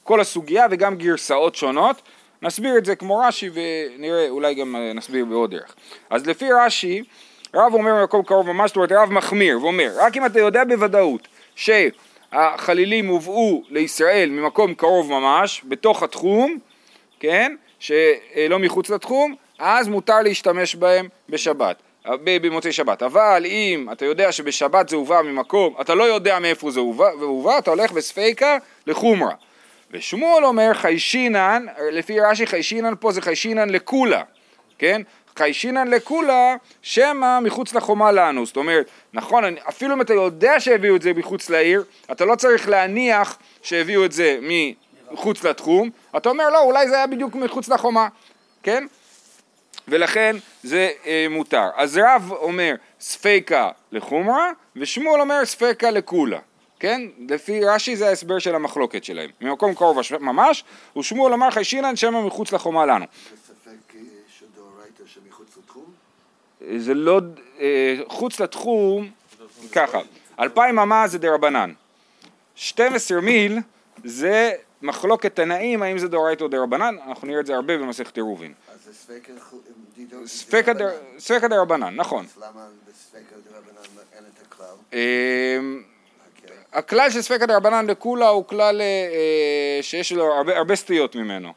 כל 0.04 0.20
הסוגיה 0.20 0.66
וגם 0.70 0.96
גרסאות 0.96 1.54
שונות. 1.54 2.02
נסביר 2.42 2.78
את 2.78 2.84
זה 2.84 2.96
כמו 2.96 3.18
רש"י 3.18 3.50
ונראה, 3.54 4.28
אולי 4.28 4.54
גם 4.54 4.76
אה, 4.76 4.92
נסביר 4.92 5.24
בעוד 5.24 5.50
דרך. 5.50 5.74
אז 6.10 6.26
לפי 6.26 6.52
רש"י, 6.52 7.02
רב 7.54 7.74
אומר 7.74 7.94
ממקום 7.94 8.22
קרוב 8.22 8.46
ממש, 8.46 8.70
זאת 8.70 8.76
אומרת 8.76 8.92
רב 8.92 9.12
מחמיר 9.12 9.60
ואומר, 9.62 9.90
רק 9.96 10.16
אם 10.16 10.26
אתה 10.26 10.38
יודע 10.38 10.64
בוודאות 10.64 11.28
שהחלילים 11.54 13.06
הובאו 13.06 13.62
לישראל 13.70 14.30
ממקום 14.30 14.74
קרוב 14.74 15.10
ממש, 15.10 15.62
בתוך 15.64 16.02
התחום, 16.02 16.58
כן, 17.20 17.54
שלא 17.78 18.58
מחוץ 18.58 18.90
לתחום, 18.90 19.34
אז 19.58 19.88
מותר 19.88 20.22
להשתמש 20.22 20.74
בהם 20.74 21.08
בשבת. 21.28 21.76
ב- 22.06 22.46
במוצאי 22.46 22.72
שבת, 22.72 23.02
אבל 23.02 23.42
אם 23.46 23.88
אתה 23.92 24.04
יודע 24.04 24.32
שבשבת 24.32 24.88
זה 24.88 24.96
הובא 24.96 25.22
ממקום, 25.22 25.74
אתה 25.80 25.94
לא 25.94 26.04
יודע 26.04 26.38
מאיפה 26.38 26.70
זה 26.70 26.80
הובא, 26.80 27.08
והובא, 27.20 27.58
אתה 27.58 27.70
הולך 27.70 27.92
בספיקה 27.92 28.58
לחומרה. 28.86 29.34
ושמואל 29.90 30.44
אומר 30.44 30.74
חיישינן, 30.74 31.66
לפי 31.92 32.20
רש"י 32.20 32.46
חיישינן 32.46 32.94
פה 33.00 33.12
זה 33.12 33.20
חיישינן 33.20 33.70
לקולה, 33.70 34.22
כן? 34.78 35.02
חיישינן 35.42 35.88
לקולה, 35.88 36.56
שמא 36.82 37.40
מחוץ 37.40 37.74
לחומה 37.74 38.12
לנו. 38.12 38.46
זאת 38.46 38.56
אומרת, 38.56 38.86
נכון, 39.12 39.44
אפילו 39.68 39.94
אם 39.94 40.00
אתה 40.00 40.14
יודע 40.14 40.60
שהביאו 40.60 40.96
את 40.96 41.02
זה 41.02 41.12
מחוץ 41.12 41.50
לעיר, 41.50 41.84
אתה 42.12 42.24
לא 42.24 42.34
צריך 42.34 42.68
להניח 42.68 43.38
שהביאו 43.62 44.04
את 44.04 44.12
זה 44.12 44.38
מחוץ 45.12 45.44
לתחום, 45.44 45.90
אתה 46.16 46.28
אומר, 46.28 46.50
לא, 46.50 46.62
אולי 46.62 46.88
זה 46.88 46.96
היה 46.96 47.06
בדיוק 47.06 47.34
מחוץ 47.34 47.68
לחומה, 47.68 48.08
כן? 48.62 48.86
ולכן 49.88 50.36
זה 50.62 50.90
אה, 51.06 51.26
מותר. 51.30 51.68
אז 51.76 51.98
רב 52.04 52.32
אומר 52.32 52.74
ספיקה 53.00 53.70
לחומרה, 53.92 54.50
ושמואל 54.76 55.20
אומר 55.20 55.44
ספיקה 55.44 55.90
לקולה, 55.90 56.38
כן? 56.80 57.00
לפי 57.28 57.64
רש"י 57.64 57.96
זה 57.96 58.08
ההסבר 58.08 58.38
של 58.38 58.54
המחלוקת 58.54 59.04
שלהם. 59.04 59.30
ממקום 59.40 59.74
קרוב 59.74 59.98
ממש, 60.20 60.64
ושמואל 60.98 61.32
אמר 61.32 61.50
חיישינן 61.50 61.96
שמא 61.96 62.20
מחוץ 62.20 62.52
לחומה 62.52 62.86
לנו. 62.86 63.04
בספק 63.32 63.94
אה, 63.94 64.00
שדאורייתא 64.38 65.02
שמחוץ 65.06 65.56
לתחום? 65.56 65.84
זה 66.76 66.94
לא, 66.94 67.20
אה, 67.60 67.96
חוץ 68.06 68.40
לתחום, 68.40 69.10
ככה, 69.72 69.98
אלפיים 70.40 70.78
אמה 70.78 71.08
זה 71.08 71.18
דרבנן, 71.18 71.72
12 72.54 73.20
מיל 73.20 73.58
זה 74.04 74.52
מחלוקת 74.82 75.36
תנאים 75.36 75.82
האם 75.82 75.98
זה 75.98 76.08
דאורייתא 76.08 76.44
או 76.44 76.48
דרבנן, 76.48 76.96
אנחנו 77.06 77.28
נראה 77.28 77.40
את 77.40 77.46
זה 77.46 77.54
הרבה 77.54 77.78
במסכת 77.78 78.16
עירובין. 78.16 78.52
אז 78.74 78.84
זה 78.84 78.92
ספקא 81.18 81.48
דרבנן. 81.48 81.94
נכון. 81.96 82.24
אז 82.24 82.42
למה 82.42 82.66
בספקה 82.88 83.36
דרבנן 83.50 84.02
אין 84.16 84.24
את 84.24 84.46
הכלל? 84.46 84.66
אה, 84.92 85.58
אוקיי. 86.36 86.56
הכלל 86.72 87.10
של 87.10 87.22
ספקא 87.22 87.46
דרבנן 87.46 87.86
לקולה 87.86 88.28
הוא 88.28 88.44
כלל 88.46 88.80
אה, 88.80 88.86
אה, 88.86 89.82
שיש 89.82 90.12
לו 90.12 90.24
הרבה, 90.24 90.56
הרבה 90.58 90.76
סטיות 90.76 91.16
ממנו. 91.16 91.52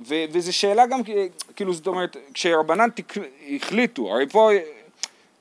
ו- 0.00 0.24
וזו 0.32 0.52
שאלה 0.52 0.86
גם, 0.86 1.00
אה, 1.08 1.26
כאילו 1.56 1.74
זאת 1.74 1.86
אומרת, 1.86 2.16
כשרבנן 2.34 2.88
תק- 2.90 3.18
החליטו, 3.56 4.12
הרי 4.12 4.26
פה, 4.28 4.50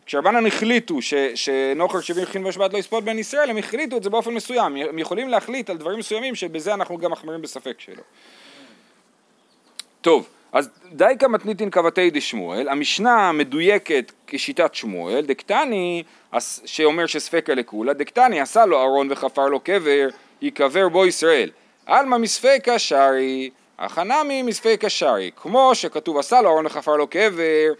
כשרבנן 0.05 0.45
החליטו 0.45 1.01
ש- 1.01 1.13
שנוכר 1.35 2.01
שבעים 2.01 2.25
חין 2.25 2.43
בשבת 2.43 2.73
לא 2.73 2.77
יספוט 2.77 3.03
בין 3.03 3.19
ישראל, 3.19 3.49
הם 3.49 3.57
החליטו 3.57 3.97
את 3.97 4.03
זה 4.03 4.09
באופן 4.09 4.33
מסוים, 4.33 4.75
הם 4.75 4.99
יכולים 4.99 5.29
להחליט 5.29 5.69
על 5.69 5.77
דברים 5.77 5.99
מסוימים 5.99 6.35
שבזה 6.35 6.73
אנחנו 6.73 6.97
גם 6.97 7.11
מחמירים 7.11 7.41
בספק 7.41 7.79
שלו. 7.79 8.01
טוב, 10.01 10.27
אז 10.51 10.69
דייקה 10.91 11.27
מתניתין 11.27 11.69
כבתי 11.69 12.09
דשמואל, 12.09 12.69
המשנה 12.69 13.29
המדויקת 13.29 14.11
כשיטת 14.27 14.75
שמואל, 14.75 15.25
דקטני, 15.25 16.03
שאומר 16.65 17.05
שספקה 17.05 17.53
לקולה, 17.53 17.93
דקטני 17.93 18.39
עשה 18.41 18.65
לו 18.65 18.81
ארון 18.81 19.11
וחפר 19.11 19.47
לו 19.47 19.59
קבר, 19.59 20.07
ייקבר 20.41 20.89
בו 20.89 21.05
ישראל. 21.05 21.51
עלמא 21.85 22.17
מספקה 22.17 22.79
שרי, 22.79 23.49
החנמי 23.79 24.41
מספקה 24.41 24.89
שרי. 24.89 25.31
כמו 25.35 25.71
שכתוב 25.75 26.17
עשה 26.17 26.41
לו 26.41 26.49
ארון 26.49 26.65
וחפר 26.65 26.95
לו 26.95 27.07
קבר, 27.07 27.73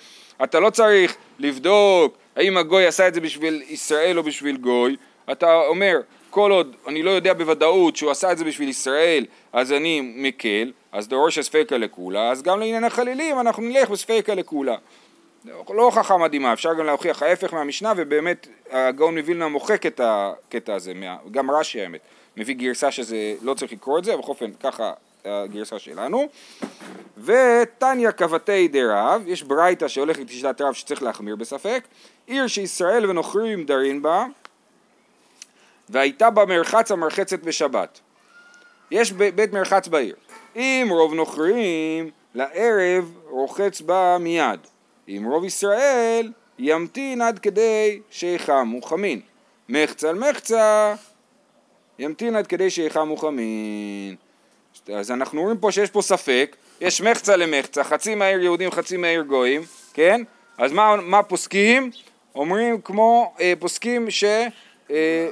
אתה 0.44 0.60
לא 0.60 0.70
צריך 0.70 1.16
לבדוק 1.40 2.18
האם 2.36 2.58
הגוי 2.58 2.88
עשה 2.88 3.08
את 3.08 3.14
זה 3.14 3.22
בשביל 3.22 3.64
ישראל 3.68 4.18
או 4.18 4.24
בשביל 4.24 4.58
גוי, 4.58 4.96
אתה 5.32 5.56
אומר, 5.56 5.98
כל 6.30 6.52
עוד 6.52 6.76
אני 6.88 7.04
לא 7.04 7.12
יודע 7.12 7.34
בוודאות 7.34 7.96
שהוא 7.96 8.12
עשה 8.12 8.32
את 8.32 8.38
זה 8.38 8.46
בשביל 8.46 8.70
ישראל, 8.70 9.26
אז 9.54 9.72
אני 9.72 10.02
מקל, 10.16 10.72
אז 10.92 11.08
דורש 11.08 11.38
הספקה 11.38 11.78
לקולה, 11.78 12.32
אז 12.32 12.42
גם 12.42 12.60
לעניין 12.60 12.84
החלילים 12.84 13.40
אנחנו 13.40 13.64
נלך 13.64 13.90
בספקה 13.90 14.36
לקולה. 14.36 14.76
לא 15.70 15.84
הוכחה 15.84 16.18
מדהימה, 16.18 16.54
אפשר 16.54 16.74
גם 16.74 16.86
להוכיח 16.86 17.24
ההפך 17.24 17.54
מהמשנה, 17.54 17.94
ובאמת 17.98 18.48
הגאון 18.72 19.18
מווילנה 19.18 19.48
מוחק 19.48 19.86
את 19.86 20.02
הקטע 20.04 20.74
הזה, 20.74 20.94
גם 21.32 21.52
רש"י 21.52 21.82
האמת, 21.82 22.00
מביא 22.38 22.56
גרסה 22.56 22.92
שזה 22.92 23.34
לא 23.42 23.54
צריך 23.54 23.72
לקרוא 23.72 24.00
את 24.00 24.04
זה, 24.04 24.18
בכל 24.18 24.30
אופן 24.30 24.52
ככה 24.60 24.92
הגרסה 25.26 25.80
שלנו. 25.80 26.28
ותניא 27.18 28.12
כבתי 28.12 28.68
דרב, 28.68 29.24
יש 29.26 29.44
ברייתא 29.44 29.88
שהולכת 29.88 30.30
לשיטת 30.30 30.62
רב 30.62 30.74
שצריך 30.74 31.04
להחמיר 31.04 31.36
בספק, 31.36 31.88
עיר 32.28 32.48
שישראל 32.48 33.10
ונוכרים 33.10 33.66
דרין 33.66 34.02
בה, 34.02 34.26
והייתה 35.90 36.30
בה 36.30 36.46
מרחץ 36.46 36.92
המרחצת 36.92 37.40
בשבת. 37.40 38.00
יש 38.92 39.12
בית 39.12 39.54
מרחץ 39.54 39.88
בעיר. 39.88 40.16
אם 40.56 40.88
רוב 40.92 41.14
נוכרים, 41.14 42.10
לערב 42.36 43.18
רוחץ 43.30 43.82
בה 43.82 44.18
מיד. 44.20 44.60
אם 45.08 45.26
רוב 45.30 45.46
ישראל, 45.46 46.32
ימתין 46.60 47.22
עד 47.22 47.40
כדי 47.40 48.02
שיחמו 48.10 48.82
חמין. 48.82 49.22
מחצה 49.70 50.10
על 50.10 50.30
מחצה, 50.30 50.96
ימתין 52.00 52.36
עד 52.36 52.48
כדי 52.48 52.70
שיחמו 52.70 53.18
חמין. 53.18 54.16
אז 54.94 55.12
אנחנו 55.12 55.42
רואים 55.42 55.58
פה 55.58 55.72
שיש 55.72 55.90
פה 55.90 56.02
ספק, 56.02 56.56
יש 56.82 57.02
מחצה 57.02 57.36
למחצה, 57.36 57.84
חצי 57.84 58.16
מהעיר 58.16 58.44
יהודים, 58.44 58.72
חצי 58.72 58.98
מהעיר 58.98 59.22
גויים, 59.22 59.62
כן? 59.94 60.22
אז 60.58 60.72
מה, 60.72 60.96
מה 60.96 61.24
פוסקים? 61.24 61.92
אומרים 62.36 62.82
כמו 62.82 63.34
אה, 63.40 63.54
פוסקים 63.60 64.12
ש... 64.12 64.24
אה, 64.92 65.30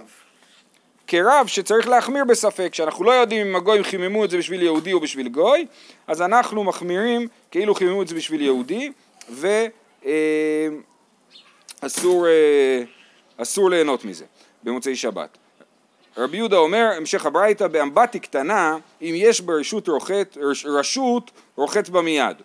כרב 1.08 1.48
שצריך 1.48 1.88
להחמיר 1.88 2.26
בספק, 2.26 2.74
שאנחנו 2.74 3.04
לא 3.04 3.12
יודעים 3.12 3.48
אם 3.48 3.56
הגויים 3.56 3.84
חיממו 3.84 4.26
את 4.26 4.30
זה 4.30 4.38
בשביל 4.38 4.62
יהודי 4.62 4.94
או 4.94 5.00
בשביל 5.00 5.28
גוי, 5.30 5.66
אז 6.08 6.22
אנחנו 6.22 6.64
מחמירים 6.64 7.28
כאילו 7.52 7.76
חיממו 7.76 8.02
את 8.02 8.08
זה 8.08 8.16
בשביל 8.16 8.42
יהודי, 8.42 8.92
ואסור 11.84 12.28
אה, 12.28 12.84
אסור 13.38 13.70
ליהנות 13.70 14.06
מזה 14.06 14.26
במוצאי 14.64 14.96
שבת. 14.96 15.38
רבי 16.18 16.38
יהודה 16.38 16.58
אומר, 16.58 16.90
המשך 16.98 17.26
הברייתא, 17.26 17.68
באמבטי 17.68 18.20
קטנה, 18.20 18.78
אם 19.02 19.14
יש 19.16 19.42
ברשות 19.42 19.88
רוחת, 19.88 20.38
רש- 20.42 20.66
רשות, 20.66 21.32
רוחץ 21.56 21.90
בה 21.90 22.02
מיד. 22.02 22.38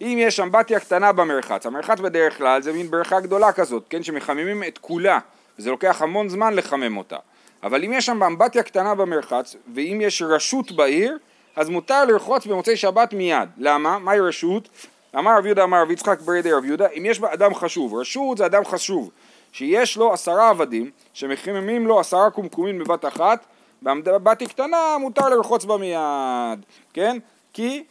אם 0.00 0.18
יש 0.20 0.40
אמבטיה 0.40 0.80
קטנה 0.80 1.12
במרחץ, 1.12 1.66
המרחץ 1.66 2.00
בדרך 2.00 2.38
כלל 2.38 2.62
זה 2.62 2.72
מין 2.72 2.90
בריכה 2.90 3.20
גדולה 3.20 3.52
כזאת, 3.52 3.84
כן, 3.90 4.02
שמחממים 4.02 4.64
את 4.64 4.78
כולה, 4.78 5.18
וזה 5.58 5.70
לוקח 5.70 6.02
המון 6.02 6.28
זמן 6.28 6.54
לחמם 6.54 6.96
אותה. 6.96 7.16
אבל 7.62 7.84
אם 7.84 7.92
יש 7.92 8.06
שם 8.06 8.22
אמבטיה 8.22 8.62
קטנה 8.62 8.94
במרחץ, 8.94 9.56
ואם 9.74 10.00
יש 10.04 10.22
רשות 10.22 10.72
בעיר, 10.72 11.18
אז 11.56 11.68
מותר 11.68 12.04
לרחוץ 12.04 12.46
במוצאי 12.46 12.76
שבת 12.76 13.12
מיד. 13.12 13.48
למה? 13.58 13.98
מהי 13.98 14.20
רשות? 14.20 14.68
אמר 15.18 15.38
רב 15.38 15.46
יהודה 15.46 15.64
אמר 15.64 15.82
רב 15.82 15.90
יצחק 15.90 16.20
ברי 16.20 16.52
רב 16.52 16.64
יהודה, 16.64 16.86
אם 16.98 17.06
יש 17.06 17.20
בה 17.20 17.32
אדם 17.32 17.54
חשוב, 17.54 17.94
רשות 17.94 18.38
זה 18.38 18.46
אדם 18.46 18.64
חשוב, 18.64 19.10
שיש 19.54 19.96
לו 19.96 20.12
עשרה 20.12 20.48
עבדים, 20.50 20.90
שמחממים 21.12 21.86
לו 21.86 22.00
עשרה 22.00 22.30
קומקומים 22.30 22.78
בבת 22.78 23.04
אחת, 23.04 23.46
באמבטי 23.82 24.46
קטנה 24.46 24.96
מותר 25.00 25.28
לרחוץ 25.28 25.64
בה 25.64 25.76
מיד, 25.76 26.64
כן? 26.92 27.18
כי 27.52 27.84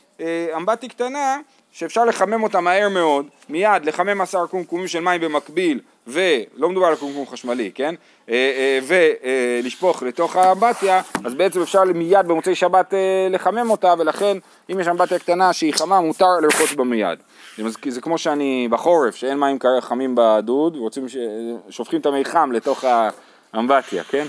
אמבטי 0.57 0.87
קטנה 0.87 1.37
שאפשר 1.71 2.05
לחמם 2.05 2.43
אותה 2.43 2.61
מהר 2.61 2.89
מאוד, 2.89 3.25
מיד 3.49 3.85
לחמם 3.85 4.21
עשרה 4.21 4.47
קומקומים 4.47 4.87
של 4.87 4.99
מים 4.99 5.21
במקביל, 5.21 5.79
ולא 6.07 6.69
מדובר 6.69 6.87
על 6.87 6.95
קומקום 6.95 7.27
חשמלי, 7.27 7.71
כן? 7.75 7.95
אה, 8.29 8.79
ולשפוך 8.87 10.03
לתוך 10.03 10.35
האמבטיה, 10.35 11.01
אז 11.25 11.33
בעצם 11.33 11.61
אפשר 11.61 11.83
מיד 11.83 12.27
במוצאי 12.27 12.55
שבת 12.55 12.93
אה, 12.93 13.27
לחמם 13.29 13.69
אותה, 13.69 13.93
ולכן 13.99 14.37
אם 14.71 14.79
יש 14.79 14.87
אמבטיה 14.87 15.19
קטנה 15.19 15.53
שהיא 15.53 15.73
חמה, 15.73 16.01
מותר 16.01 16.25
לרחוץ 16.41 16.73
בה 16.73 16.83
מיד. 16.83 17.19
זה, 17.87 18.01
כמו 18.01 18.17
שאני 18.17 18.67
בחורף, 18.71 19.15
שאין 19.15 19.39
מים 19.39 19.57
חמים 19.79 20.15
בדוד, 20.17 20.75
ורוצים 20.75 21.09
ש... 21.09 21.17
שופכים 21.69 21.99
את 21.99 22.05
המי 22.05 22.25
חם 22.25 22.51
לתוך 22.51 22.83
האמבטיה, 23.53 24.03
כן? 24.03 24.25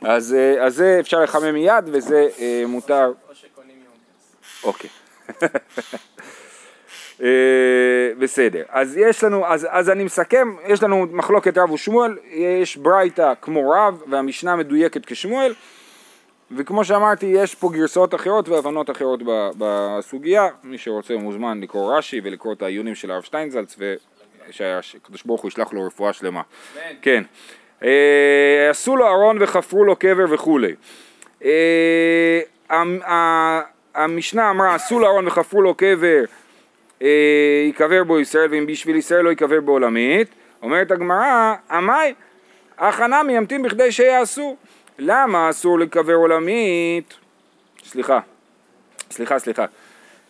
אז, 0.00 0.34
אה, 0.34 0.66
אז 0.66 0.74
זה 0.74 0.96
אפשר 1.00 1.20
לחמם 1.20 1.54
מיד, 1.54 1.84
וזה 1.86 2.28
אה, 2.38 2.62
מותר. 2.68 3.12
או 3.28 3.34
שקונים 3.34 3.76
יונקרס. 3.76 4.64
אוקיי. 4.64 4.90
אה, 7.22 7.28
בסדר, 8.18 8.62
אז 8.68 8.96
יש 8.96 9.24
לנו, 9.24 9.46
אז, 9.46 9.66
אז 9.70 9.90
אני 9.90 10.04
מסכם, 10.04 10.48
יש 10.66 10.82
לנו 10.82 11.06
מחלוקת 11.10 11.58
רב 11.58 11.70
ושמואל, 11.70 12.18
יש 12.30 12.76
ברייתא 12.76 13.32
כמו 13.40 13.70
רב 13.70 14.02
והמשנה 14.06 14.56
מדויקת 14.56 15.06
כשמואל 15.06 15.54
וכמו 16.50 16.84
שאמרתי 16.84 17.26
יש 17.26 17.54
פה 17.54 17.70
גרסאות 17.72 18.14
אחרות 18.14 18.48
והבנות 18.48 18.90
אחרות 18.90 19.20
בסוגיה, 19.58 20.48
מי 20.64 20.78
שרוצה 20.78 21.16
מוזמן 21.16 21.60
לקרוא 21.60 21.98
רש"י 21.98 22.20
ולקרוא 22.24 22.52
את 22.52 22.62
העיונים 22.62 22.94
של 22.94 23.10
הרב 23.10 23.22
שטיינזלץ 23.22 23.76
ושהקדוש 24.48 25.22
ברוך 25.22 25.42
הוא 25.42 25.48
ישלח 25.48 25.72
לו 25.72 25.86
רפואה 25.86 26.12
שלמה. 26.12 26.42
כן. 27.02 27.22
אה, 27.82 28.70
עשו 28.70 28.96
לו 28.96 29.06
ארון 29.06 29.42
וחפרו 29.42 29.84
לו 29.84 29.96
קבר 29.96 30.24
וכולי. 30.30 30.74
המשנה 33.96 34.50
אמרה 34.50 34.74
עשו 34.74 34.98
לו 34.98 35.06
ארון 35.06 35.26
וחפרו 35.26 35.62
לו 35.62 35.74
קבר 35.74 36.24
אה, 37.02 37.08
ייקבר 37.66 38.04
בו 38.04 38.20
ישראל 38.20 38.48
ואם 38.50 38.66
בשביל 38.66 38.96
ישראל 38.96 39.20
לא 39.20 39.30
ייקבר 39.30 39.60
בעולמית 39.60 40.28
אומרת 40.62 40.90
הגמרא 40.90 41.54
עמי 41.70 42.14
הכנה 42.78 43.22
מימתין 43.22 43.62
בכדי 43.62 43.92
שיעשו. 43.92 44.56
למה 44.98 45.50
אסור 45.50 45.78
לקבר 45.78 46.14
עולמית? 46.14 47.14
סליחה 47.84 48.20
סליחה 49.10 49.38
סליחה. 49.38 49.64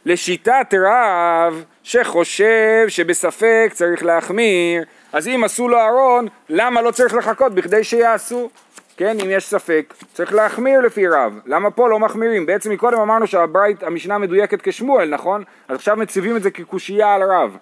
לשיטת 0.07 0.75
רב 0.75 1.65
שחושב 1.83 2.85
שבספק 2.89 3.71
צריך 3.73 4.05
להחמיר, 4.05 4.85
אז 5.13 5.29
אם 5.29 5.45
עשו 5.45 5.69
לו 5.69 5.81
ארון, 5.81 6.29
למה 6.49 6.83
לא 6.83 6.91
צריך 6.91 7.15
לחכות 7.15 7.55
בכדי 7.55 7.85
שיעשו? 7.85 8.51
כן, 8.97 9.17
אם 9.25 9.31
יש 9.31 9.45
ספק, 9.45 9.95
צריך 10.13 10.35
להחמיר 10.35 10.81
לפי 10.81 11.09
רב. 11.09 11.41
למה 11.47 11.71
פה 11.71 11.89
לא 11.89 11.99
מחמירים? 11.99 12.47
בעצם 12.47 12.71
מקודם 12.73 12.99
אמרנו 12.99 13.27
שהברית, 13.27 13.83
המשנה 13.83 14.19
מדויקת 14.19 14.63
כשמואל, 14.63 15.09
נכון? 15.09 15.43
אז 15.69 15.77
עכשיו 15.77 15.97
מציבים 15.97 16.37
את 16.37 16.43
זה 16.43 16.51
כקושייה 16.51 17.15
על 17.15 17.23
רב. 17.23 17.57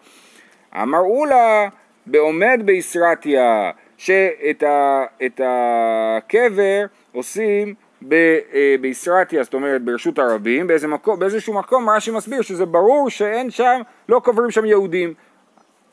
אמרו 0.83 1.27
לה, 1.27 1.69
בעומד 2.07 2.61
בישרתיה, 2.65 3.71
שאת 3.97 4.63
ה, 4.63 5.05
את 5.27 5.41
הקבר 5.45 6.85
עושים 7.13 7.75
ב, 8.09 8.15
אה, 8.55 8.75
בישרתיה, 8.81 9.43
זאת 9.43 9.55
אומרת 9.55 9.83
ברשות 9.83 10.19
הרבים, 10.19 10.67
באיזה 10.67 10.89
מקום, 10.89 11.19
באיזשהו 11.19 11.55
מקום 11.55 11.91
רש"י 11.91 12.11
מסביר 12.11 12.43
שזה 12.43 12.67
ברור 12.67 13.11
שאין 13.11 13.51
שם, 13.51 13.81
לא 14.09 14.21
קוברים 14.25 14.51
שם 14.51 14.65
יהודים. 14.65 15.15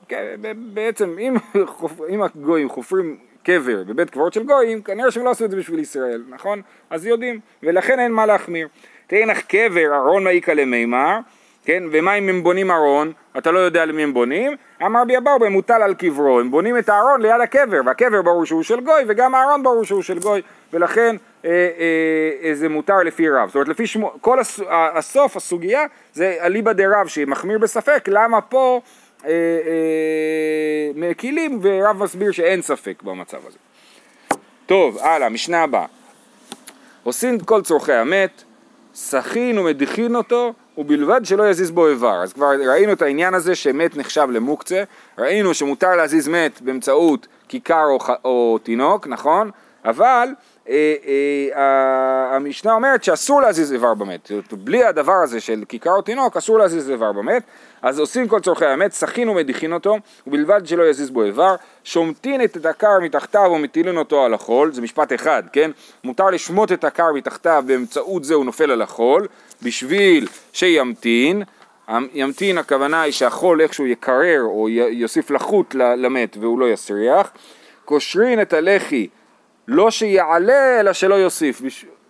כן, 0.08 0.26
בעצם 0.56 1.16
אם, 1.20 1.36
אם 2.14 2.22
הגויים 2.24 2.70
חופרים 2.70 3.18
קבר 3.44 3.84
בבית 3.84 4.10
קברות 4.10 4.34
של 4.34 4.44
גויים, 4.44 4.82
כנראה 4.82 5.12
שהם 5.12 5.26
לא 5.26 5.30
עשו 5.30 5.46
את 5.46 5.52
זה 5.52 5.58
בשביל 5.58 5.80
ישראל, 5.80 6.24
נכון? 6.30 6.62
אז 6.90 7.06
יודעים, 7.06 7.40
ולכן 7.64 8.00
אין 8.00 8.12
מה 8.12 8.26
להחמיר. 8.26 8.68
תאנך 9.08 9.42
קבר 9.42 9.96
ארון 9.96 10.24
מעיקה 10.24 10.54
למימר, 10.54 11.20
כן, 11.66 11.84
ומה 11.92 12.14
אם 12.14 12.30
הם 12.30 12.44
בונים 12.44 12.72
ארון, 12.72 13.12
אתה 13.38 13.52
לא 13.52 13.60
יודע 13.60 13.86
למי 13.86 14.04
הם 14.04 14.14
בונים, 14.14 14.56
אמר 14.86 15.04
בי 15.08 15.18
אבאו 15.18 15.50
מוטל 15.50 15.82
על 15.82 15.94
קברו, 15.94 16.40
הם 16.40 16.52
בונים 16.52 16.78
את 16.78 16.90
הארון 16.90 17.22
ליד 17.22 17.42
הקבר, 17.42 17.82
והקבר 17.86 18.22
ברור 18.22 18.46
שהוא 18.46 18.64
של 18.64 18.80
גוי, 18.80 19.04
וגם 19.08 19.36
הארון 19.36 19.64
ברור 19.64 19.84
שהוא 19.84 20.02
של 20.02 20.20
גוי, 20.20 20.42
ולכן 20.74 21.16
אה, 21.46 21.50
אה, 21.50 22.50
אה, 22.50 22.56
זה 22.56 22.70
מותר 22.70 22.98
לפי 22.98 23.30
רב. 23.30 23.48
זאת 23.48 23.56
אומרת, 23.56 23.68
לפי 23.68 23.88
שמו, 23.88 24.14
כל 24.22 24.40
הס, 24.40 24.60
הסוף, 24.70 25.38
הסוגיה, 25.38 25.86
זה 26.14 26.38
אליבא 26.42 26.74
דרב 26.74 27.08
שמחמיר 27.08 27.58
בספק, 27.58 28.04
למה 28.08 28.42
פה 28.42 28.82
מקילים, 30.96 31.60
ורב 31.62 32.04
מסביר 32.04 32.32
שאין 32.32 32.62
ספק 32.62 33.04
במצב 33.04 33.38
הזה. 33.48 33.58
טוב, 34.66 34.98
הלאה, 34.98 35.30
משנה 35.30 35.64
הבאה. 35.64 35.86
עושים 37.04 37.40
כל 37.40 37.62
צורכי 37.62 37.94
המת, 37.94 38.44
סכין 38.94 39.58
ומדיחין 39.58 40.16
אותו, 40.16 40.54
ובלבד 40.78 41.22
שלא 41.24 41.50
יזיז 41.50 41.72
בו 41.72 41.88
איבר. 41.88 42.24
אז 42.24 42.34
כבר 42.34 42.48
ראינו 42.68 42.94
את 42.94 43.02
העניין 43.02 43.34
הזה 43.34 43.56
שמת 43.56 43.98
נחשב 43.98 44.28
למוקצה, 44.32 44.84
ראינו 45.18 45.54
שמותר 45.54 45.96
להזיז 45.96 46.28
מת 46.28 46.62
באמצעות 46.62 47.28
כיכר 47.48 47.84
או, 47.86 48.00
או 48.26 48.58
תינוק, 48.64 49.08
נכון? 49.08 49.52
אבל 49.86 50.06
אה, 50.06 50.24
אה, 50.24 50.34
המשנה 52.32 52.74
אומרת 52.74 53.04
שאסור 53.04 53.42
להזיז 53.42 53.74
איבר 53.74 53.94
במת. 53.94 54.32
בלי 54.52 54.84
הדבר 54.84 55.16
הזה 55.24 55.42
של 55.42 55.64
כיכר 55.70 55.92
או 55.92 56.02
תינוק, 56.02 56.38
אסור 56.38 56.60
להזיז 56.60 56.90
איבר 56.90 57.12
במת. 57.12 57.44
אז 57.82 58.00
עושים 58.00 58.28
כל 58.28 58.40
צורכי 58.40 58.66
המת, 58.66 58.92
סכין 58.92 59.30
ומדיחין 59.30 59.74
אותו, 59.74 59.98
ובלבד 60.28 60.62
שלא 60.66 60.84
יזיז 60.84 61.10
בו 61.10 61.24
איבר, 61.24 61.56
שומטין 61.84 62.44
את 62.44 62.66
הקר 62.66 63.00
מתחתיו 63.02 63.52
ומטילין 63.56 63.98
אותו 63.98 64.26
על 64.26 64.34
החול, 64.34 64.74
זה 64.74 64.82
משפט 64.82 65.14
אחד, 65.14 65.44
כן? 65.54 65.72
מותר 66.04 66.30
לשמוט 66.30 66.72
את 66.72 66.84
הקר 66.84 67.12
מתחתיו, 67.14 67.64
באמצעות 67.68 68.24
זה 68.24 68.34
הוא 68.34 68.46
נופל 68.46 68.72
על 68.72 68.82
החול, 68.82 69.28
בשביל 69.64 70.28
שימתין. 70.54 71.44
ימתין 72.14 72.58
הכוונה 72.58 73.02
היא 73.02 73.14
שהחול 73.14 73.62
איכשהו 73.62 73.86
יקרר 73.86 74.42
או 74.42 74.70
יוסיף 74.70 75.32
לחות 75.32 75.76
למת 75.76 76.38
והוא 76.40 76.60
לא 76.60 76.70
יסריח. 76.70 77.32
קושרין 77.86 78.42
את 78.42 78.54
הלחי 78.54 79.08
לא 79.68 79.92
שיעלה 79.92 80.80
אלא 80.80 80.94
שלא 80.94 81.16
יוסיף. 81.16 81.62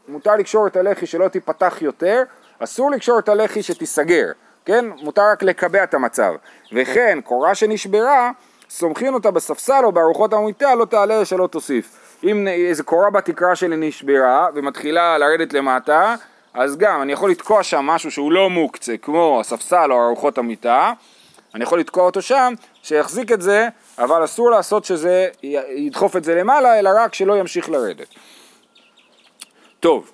מותר 0.08 0.36
לקשור 0.36 0.68
את 0.68 0.76
הלחי 0.76 1.06
שלא 1.06 1.28
תיפתח 1.28 1.78
יותר, 1.82 2.24
אסור 2.60 2.92
לקשור 2.92 3.20
את 3.20 3.30
הלחי 3.30 3.64
שתיסגר, 3.64 4.32
כן? 4.66 4.86
מותר 5.02 5.22
רק 5.32 5.44
לקבע 5.44 5.84
את 5.84 5.94
המצב. 5.94 6.34
וכן, 6.74 7.20
קורה 7.24 7.56
שנשברה, 7.56 8.32
סומכין 8.70 9.14
אותה 9.14 9.32
בספסל 9.32 9.82
או 9.84 9.92
בארוחות 9.92 10.34
המיטה, 10.34 10.76
לא 10.76 10.86
תעלה 10.86 11.26
שלא 11.26 11.48
תוסיף. 11.48 11.98
אם 12.24 12.48
איזה 12.48 12.84
קורה 12.84 13.10
בתקרה 13.10 13.56
שלי 13.56 13.76
נשברה 13.78 14.48
ומתחילה 14.56 15.18
לרדת 15.18 15.54
למטה, 15.54 16.16
אז 16.54 16.78
גם 16.78 17.02
אני 17.02 17.14
יכול 17.14 17.32
לתקוע 17.32 17.64
שם 17.64 17.86
משהו 17.86 18.12
שהוא 18.12 18.32
לא 18.32 18.50
מוקצה, 18.50 18.98
כמו 18.98 19.40
הספסל 19.40 19.92
או 19.92 20.08
ארוחות 20.08 20.38
המיטה, 20.38 20.94
אני 21.56 21.64
יכול 21.64 21.80
לתקוע 21.80 22.04
אותו 22.04 22.22
שם, 22.22 22.54
שיחזיק 22.84 23.32
את 23.32 23.42
זה, 23.42 23.68
אבל 24.00 24.24
אסור 24.24 24.52
לעשות 24.52 24.86
שזה, 24.86 25.28
ידחוף 25.76 26.16
את 26.16 26.24
זה 26.24 26.36
למעלה, 26.36 26.80
אלא 26.80 26.90
רק 26.96 27.14
שלא 27.14 27.38
ימשיך 27.38 27.70
לרדת. 27.70 28.08
טוב, 29.80 30.12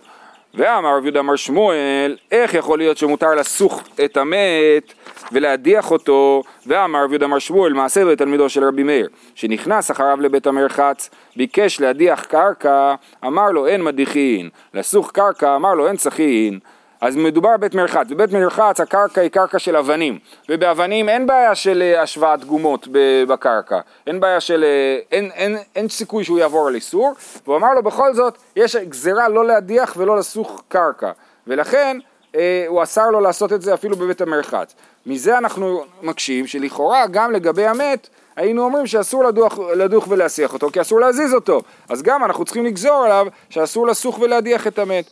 ואמר 0.54 0.98
רב 0.98 1.04
יהודה 1.04 1.20
אמר 1.20 1.36
שמואל, 1.36 2.18
איך 2.32 2.54
יכול 2.54 2.78
להיות 2.78 2.98
שמותר 2.98 3.36
לסוך 3.36 3.84
את 4.06 4.18
המת 4.18 4.94
ולהדיח 5.32 5.92
אותו? 5.92 6.44
ואמר 6.66 7.04
רב 7.04 7.12
יהודה 7.12 7.26
אמר 7.26 7.40
שמואל, 7.40 7.74
מעשה 7.74 8.06
בתלמידו 8.06 8.50
של 8.50 8.64
רבי 8.64 8.84
מאיר, 8.84 9.10
שנכנס 9.36 9.92
אחריו 9.92 10.22
לבית 10.22 10.48
המרחץ, 10.48 11.10
ביקש 11.36 11.82
להדיח 11.82 12.24
קרקע, 12.24 12.96
אמר 13.26 13.52
לו 13.52 13.68
אין 13.68 13.84
מדיחין, 13.84 14.50
לסוך 14.74 15.12
קרקע, 15.12 15.56
אמר 15.56 15.74
לו 15.74 15.88
אין 15.88 15.98
סכין. 15.98 16.60
אז 17.02 17.16
מדובר 17.16 17.58
בבית 17.58 17.76
מרחץ, 17.76 18.08
בבית 18.10 18.32
מרחץ 18.32 18.80
הקרקע 18.80 19.22
היא 19.22 19.30
קרקע 19.30 19.60
של 19.60 19.76
אבנים, 19.76 20.20
ובאבנים 20.50 21.10
אין 21.10 21.28
בעיה 21.28 21.56
של 21.56 21.82
אה, 21.82 22.02
השוואת 22.02 22.46
גומות 22.46 22.88
בקרקע, 23.28 23.80
אין 24.08 24.20
בעיה 24.20 24.40
של, 24.40 24.64
אה, 24.64 25.00
אין, 25.12 25.32
אין, 25.34 25.58
אין 25.76 25.90
סיכוי 25.90 26.24
שהוא 26.24 26.40
יעבור 26.40 26.68
על 26.68 26.76
איסור, 26.76 27.14
והוא 27.46 27.58
אמר 27.58 27.74
לו 27.74 27.84
בכל 27.84 28.14
זאת, 28.14 28.38
יש 28.56 28.76
גזירה 28.76 29.30
לא 29.30 29.46
להדיח 29.46 29.94
ולא 29.98 30.18
לסוך 30.18 30.64
קרקע, 30.68 31.12
ולכן 31.48 31.98
אה, 32.36 32.66
הוא 32.68 32.84
אסר 32.84 33.10
לו 33.10 33.20
לעשות 33.20 33.54
את 33.54 33.62
זה 33.62 33.74
אפילו 33.74 33.96
בבית 33.96 34.22
המרחץ. 34.22 34.76
מזה 35.06 35.38
אנחנו 35.38 35.84
מקשים 36.02 36.48
שלכאורה 36.48 37.08
גם 37.12 37.32
לגבי 37.32 37.66
המת 37.66 38.10
היינו 38.36 38.64
אומרים 38.64 38.88
שאסור 38.88 39.24
לדוח, 39.24 39.60
לדוך 39.60 40.08
ולהסיח 40.10 40.54
אותו, 40.54 40.70
כי 40.74 40.82
אסור 40.82 41.00
להזיז 41.00 41.34
אותו, 41.34 41.62
אז 41.90 42.02
גם 42.02 42.24
אנחנו 42.24 42.46
צריכים 42.46 42.66
לגזור 42.66 43.04
עליו 43.06 43.28
שאסור 43.50 43.88
לסוך 43.88 44.20
ולהדיח 44.20 44.68
את 44.68 44.80
המת. 44.80 45.10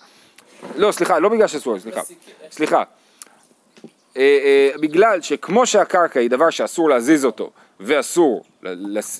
לא, 0.75 0.91
סליחה, 0.91 1.19
לא 1.19 1.29
בגלל 1.29 1.47
שאסור, 1.47 1.79
סליחה. 1.79 2.01
סליחה. 2.51 2.83
אה, 4.17 4.21
אה, 4.21 4.77
בגלל 4.77 5.21
שכמו 5.21 5.65
שהקרקע 5.65 6.19
היא 6.19 6.29
דבר 6.29 6.49
שאסור 6.49 6.89
להזיז 6.89 7.25
אותו 7.25 7.51
ואסור 7.79 8.43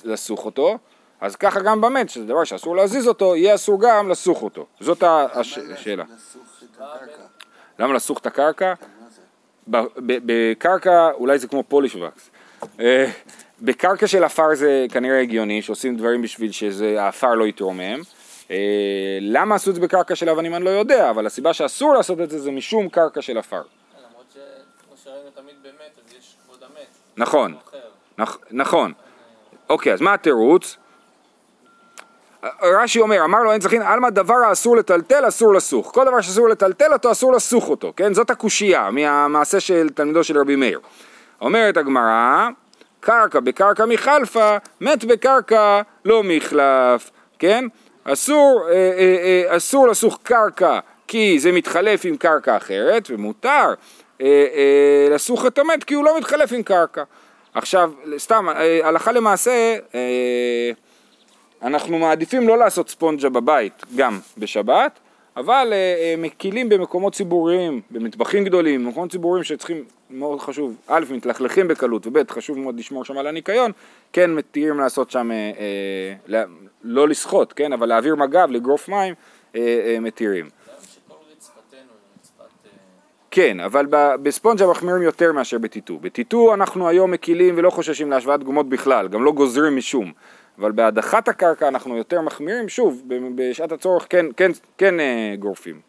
לסוך 0.04 0.44
אותו, 0.44 0.78
אז 1.20 1.36
ככה 1.36 1.60
גם 1.60 1.80
במת, 1.80 2.10
שזה 2.10 2.24
דבר 2.24 2.44
שאסור 2.44 2.76
להזיז 2.76 3.08
אותו, 3.08 3.36
יהיה 3.36 3.54
אסור 3.54 3.80
גם 3.80 4.08
לסוך 4.08 4.42
אותו. 4.42 4.66
זאת 4.80 5.02
השאלה. 5.06 6.04
למה 7.78 7.94
לסוך 7.94 8.18
את 8.18 8.26
הקרקע? 8.26 8.74
בקרקע, 9.68 11.10
אולי 11.14 11.38
זה 11.38 11.48
כמו 11.48 11.62
פוליש 11.68 11.96
וקס. 11.96 12.30
אה, 12.80 13.10
בקרקע 13.62 14.06
של 14.06 14.24
עפר 14.24 14.54
זה 14.54 14.86
כנראה 14.92 15.20
הגיוני, 15.20 15.62
שעושים 15.62 15.96
דברים 15.96 16.22
בשביל 16.22 16.52
שהעפר 16.52 17.34
לא 17.34 17.46
יתרומם. 17.46 18.00
אה, 18.50 19.18
למה 19.20 19.54
עשו 19.54 19.70
את 19.70 19.74
זה 19.74 19.80
בקרקע 19.80 20.14
של 20.14 20.28
אבנים 20.28 20.54
אני 20.54 20.64
לא 20.64 20.70
יודע, 20.70 21.10
אבל 21.10 21.26
הסיבה 21.26 21.52
שאסור 21.52 21.94
לעשות 21.94 22.20
את 22.20 22.30
זה 22.30 22.38
זה 22.38 22.50
משום 22.50 22.88
קרקע 22.88 23.22
של 23.22 23.38
עפר. 23.38 23.56
למרות 23.56 24.24
שכמו 24.32 24.96
שראינו 25.04 25.30
תמיד 25.34 25.54
באמת, 25.62 25.98
אז 26.06 26.12
יש 26.18 26.36
כבוד 26.46 26.62
המת. 26.62 26.86
נכון, 27.16 27.54
נכון. 28.50 28.92
אוקיי, 29.68 29.92
אז 29.92 30.00
מה 30.00 30.14
התירוץ? 30.14 30.76
רש"י 32.62 33.00
אומר, 33.00 33.24
אמר 33.24 33.42
לו 33.42 33.52
אין 33.52 33.60
צריכין, 33.60 33.82
עלמא 33.82 34.10
דבר 34.10 34.34
האסור 34.34 34.76
לטלטל 34.76 35.28
אסור 35.28 35.54
לסוך. 35.54 35.90
כל 35.94 36.04
דבר 36.04 36.20
שאסור 36.20 36.48
לטלטל 36.48 36.92
אותו 36.92 37.12
אסור 37.12 37.32
לסוך 37.32 37.68
אותו, 37.68 37.92
כן? 37.96 38.14
זאת 38.14 38.30
הקושייה 38.30 38.90
מהמעשה 38.90 39.60
של 39.60 39.88
תלמידו 39.88 40.24
של 40.24 40.38
רבי 40.38 40.56
מאיר. 40.56 40.80
אומרת 41.40 41.76
הגמרא, 41.76 42.48
קרקע 43.00 43.40
בקרקע 43.40 43.86
מחלפה, 43.86 44.56
מת 44.80 45.04
בקרקע 45.04 45.82
לא 46.04 46.22
מחלף, 46.24 47.10
כן? 47.38 47.64
אסור, 48.12 48.62
אה, 48.68 48.74
אה, 48.74 49.44
אה, 49.50 49.56
אסור 49.56 49.88
לסוך 49.88 50.18
קרקע 50.22 50.78
כי 51.08 51.38
זה 51.38 51.52
מתחלף 51.52 52.04
עם 52.04 52.16
קרקע 52.16 52.56
אחרת, 52.56 53.10
ומותר 53.10 53.74
אה, 54.20 54.26
אה, 54.54 55.08
לסוך 55.14 55.46
את 55.46 55.58
המת 55.58 55.84
כי 55.84 55.94
הוא 55.94 56.04
לא 56.04 56.18
מתחלף 56.18 56.52
עם 56.52 56.62
קרקע. 56.62 57.02
עכשיו, 57.54 57.92
סתם, 58.18 58.48
אה, 58.48 58.88
הלכה 58.88 59.12
למעשה, 59.12 59.76
אה, 59.94 60.70
אנחנו 61.62 61.98
מעדיפים 61.98 62.48
לא 62.48 62.58
לעשות 62.58 62.88
ספונג'ה 62.88 63.28
בבית 63.28 63.82
גם 63.96 64.18
בשבת, 64.38 64.98
אבל 65.36 65.68
אה, 65.72 65.76
אה, 65.76 66.14
מקילים 66.18 66.68
במקומות 66.68 67.14
ציבוריים, 67.14 67.80
במטבחים 67.90 68.44
גדולים, 68.44 68.84
במקומות 68.84 69.10
ציבוריים 69.10 69.44
שצריכים, 69.44 69.84
מאוד 70.10 70.40
חשוב, 70.40 70.76
א', 70.86 71.04
מתלכלכים 71.10 71.68
בקלות, 71.68 72.06
וב', 72.06 72.30
חשוב 72.30 72.58
מאוד 72.58 72.78
לשמור 72.78 73.04
שם 73.04 73.18
על 73.18 73.26
הניקיון, 73.26 73.72
כן 74.12 74.34
מתירים 74.34 74.80
לעשות 74.80 75.10
שם, 75.10 75.30
אה, 75.30 75.52
אה, 76.38 76.44
לא- 76.84 77.08
לשחות, 77.08 77.52
כן, 77.52 77.72
אבל 77.72 77.88
להעביר 77.88 78.16
מגב, 78.16 78.50
לגרוף 78.50 78.88
מים, 78.88 79.14
אה, 79.56 79.60
אה, 79.60 80.00
מתירים. 80.00 80.44
אה, 80.44 80.74
כן, 83.30 83.60
אבל 83.60 83.86
בספונג'ה 84.22 84.66
מחמירים 84.66 85.02
יותר 85.02 85.32
מאשר 85.32 85.58
בטיטו. 85.58 85.98
בטיטו 85.98 86.54
אנחנו 86.54 86.88
היום 86.88 87.10
מקילים 87.10 87.54
ולא 87.58 87.70
חוששים 87.70 88.10
להשוואת 88.10 88.44
גומות 88.44 88.68
בכלל, 88.68 89.08
גם 89.08 89.24
לא 89.24 89.32
גוזרים 89.32 89.76
משום. 89.76 90.12
אבל 90.58 90.72
בהדחת 90.72 91.28
הקרקע 91.28 91.68
אנחנו 91.68 91.96
יותר 91.96 92.20
מחמירים, 92.20 92.68
שוב, 92.68 93.02
בשעת 93.34 93.72
הצורך 93.72 94.06
כן, 94.10 94.26
כן, 94.36 94.50
כן 94.78 95.00
אה, 95.00 95.34
גורפים. 95.38 95.80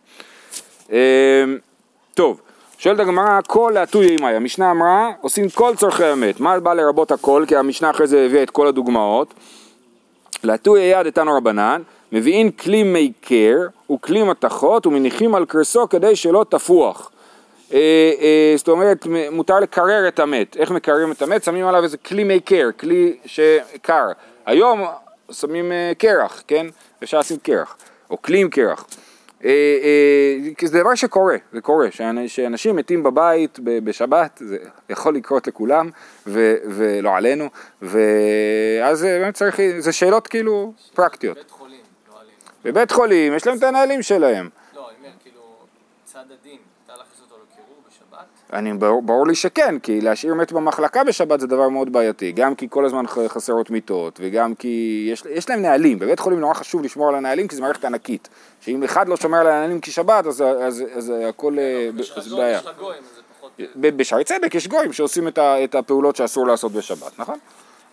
אה, 0.92 1.46
טוב, 2.14 2.42
שואלת 2.80 3.00
הגמרא, 3.00 3.40
כל 3.48 3.72
להטוי 3.76 4.08
אימי, 4.08 4.34
המשנה 4.34 4.72
אמרה, 4.72 5.12
עושים 5.22 5.50
כל 5.50 5.76
צורכי 5.76 6.06
המת. 6.06 6.40
מה 6.40 6.60
בא 6.60 6.74
לרבות 6.74 7.12
הכל? 7.12 7.46
כי 7.48 7.56
המשנה 7.56 7.90
אחרי 7.90 8.08
זה 8.08 8.26
הביאה 8.26 8.44
את 8.44 8.50
כל 8.50 8.68
הדוגמאות. 8.68 9.34
להטוי 10.44 10.82
יד 10.82 11.06
איתנו 11.06 11.38
רבנן, 11.38 11.82
מביאים 12.12 12.52
כלי 12.52 12.84
מייקר 12.84 13.58
וכלי 13.92 14.24
מתכות 14.24 14.88
ומניחים 14.88 15.36
על 15.36 15.46
קרסו 15.46 15.90
כדי 15.90 16.16
שלא 16.16 16.46
תפוח. 16.50 17.12
אה, 17.74 17.80
אה, 18.22 18.54
זאת 18.58 18.68
אומרת, 18.68 19.08
מותר 19.32 19.60
לקרר 19.60 20.08
את 20.08 20.20
המת. 20.20 20.58
איך 20.58 20.72
מקררים 20.72 21.12
את 21.12 21.22
המת? 21.22 21.44
שמים 21.44 21.68
עליו 21.68 21.84
איזה 21.84 21.98
כלי 21.98 22.24
מייקר, 22.24 22.70
כלי 22.80 23.18
שקר. 23.26 24.08
היום 24.46 24.86
שמים 25.32 25.72
אה, 25.72 25.92
קרח, 25.98 26.44
כן? 26.48 26.68
אפשר 27.04 27.20
לשים 27.20 27.38
קרח, 27.38 27.78
או 28.10 28.22
כלי 28.22 28.42
עם 28.42 28.50
קרח. 28.50 28.86
אה, 29.46 29.50
אה, 29.50 30.54
כי 30.58 30.68
זה 30.68 30.80
דבר 30.80 30.96
שקורה, 30.96 31.36
זה 31.54 31.62
קורה, 31.62 31.88
שאנ- 31.92 32.28
שאנשים 32.28 32.76
מתים 32.76 33.04
בבית 33.04 33.60
בשבת, 33.64 34.42
זה 34.46 34.58
יכול 34.90 35.16
לקרות 35.16 35.48
לכולם, 35.48 35.90
ו- 36.28 36.56
ולא 36.70 37.16
עלינו, 37.16 37.50
ואז 37.82 39.06
אה, 39.06 39.20
באמת 39.20 39.34
צריך, 39.34 39.60
זה 39.80 39.92
שאלות 39.92 40.28
כאילו 40.28 40.74
פרקטיות. 40.94 41.38
בית 41.38 41.52
חולים, 41.52 41.80
לא 42.10 42.20
עלינו. 42.20 42.34
בבית 42.64 42.92
חולים 42.92 43.34
יש 43.36 43.48
להם 43.48 43.58
את 43.58 43.64
הנהלים 43.64 44.02
שלהם. 44.02 44.50
לא, 44.76 44.90
אני 44.90 44.98
אומר, 45.00 45.10
כאילו, 45.24 45.42
צד 46.06 46.20
הדין, 46.20 46.58
מותר 46.88 47.00
להכניס 47.00 47.22
אותו 47.22 47.36
לקירור 47.52 47.78
בשבת? 47.90 48.26
אני, 48.54 48.74
ברור, 48.74 49.02
ברור 49.02 49.28
לי 49.28 49.36
שכן, 49.36 49.80
כי 49.80 50.02
להשאיר 50.02 50.34
מת 50.34 50.52
במחלקה 50.52 51.04
בשבת 51.04 51.40
זה 51.40 51.48
דבר 51.48 51.70
מאוד 51.70 51.94
בעייתי, 51.94 52.32
גם 52.32 52.56
כי 52.56 52.68
כל 52.70 52.86
הזמן 52.86 53.08
חסרות 53.28 53.70
מיטות, 53.72 54.20
וגם 54.24 54.56
כי 54.56 55.08
יש, 55.12 55.24
יש 55.30 55.50
להם 55.50 55.62
נהלים, 55.62 56.00
בבית 56.00 56.20
חולים 56.20 56.40
נורא 56.40 56.54
חשוב 56.54 56.84
לשמור 56.84 57.10
על 57.10 57.16
הנהלים 57.16 57.48
כי 57.48 57.56
זו 57.56 57.62
מערכת 57.62 57.86
ענקית, 57.86 58.30
שאם 58.68 58.84
אחד 58.84 59.08
לא 59.08 59.18
שומר 59.18 59.38
על 59.38 59.48
הנהלים 59.48 59.82
כשבת 59.82 60.26
אז, 60.26 60.42
אז, 60.42 60.84
אז 60.94 61.14
הכל 61.30 61.60
אה, 61.60 61.90
בעיה. 62.36 62.62
גויים, 62.80 63.04
אז 63.04 63.16
זה 63.16 63.22
פחות... 63.38 63.52
ב- 63.76 63.98
בשערי 63.98 64.24
צדק 64.24 64.56
יש 64.56 64.68
גויים 64.68 64.94
שעושים 64.94 65.28
את, 65.28 65.38
ה, 65.38 65.64
את 65.64 65.76
הפעולות 65.76 66.16
שאסור 66.16 66.48
לעשות 66.48 66.72
בשבת, 66.72 67.20
נכון? 67.20 67.40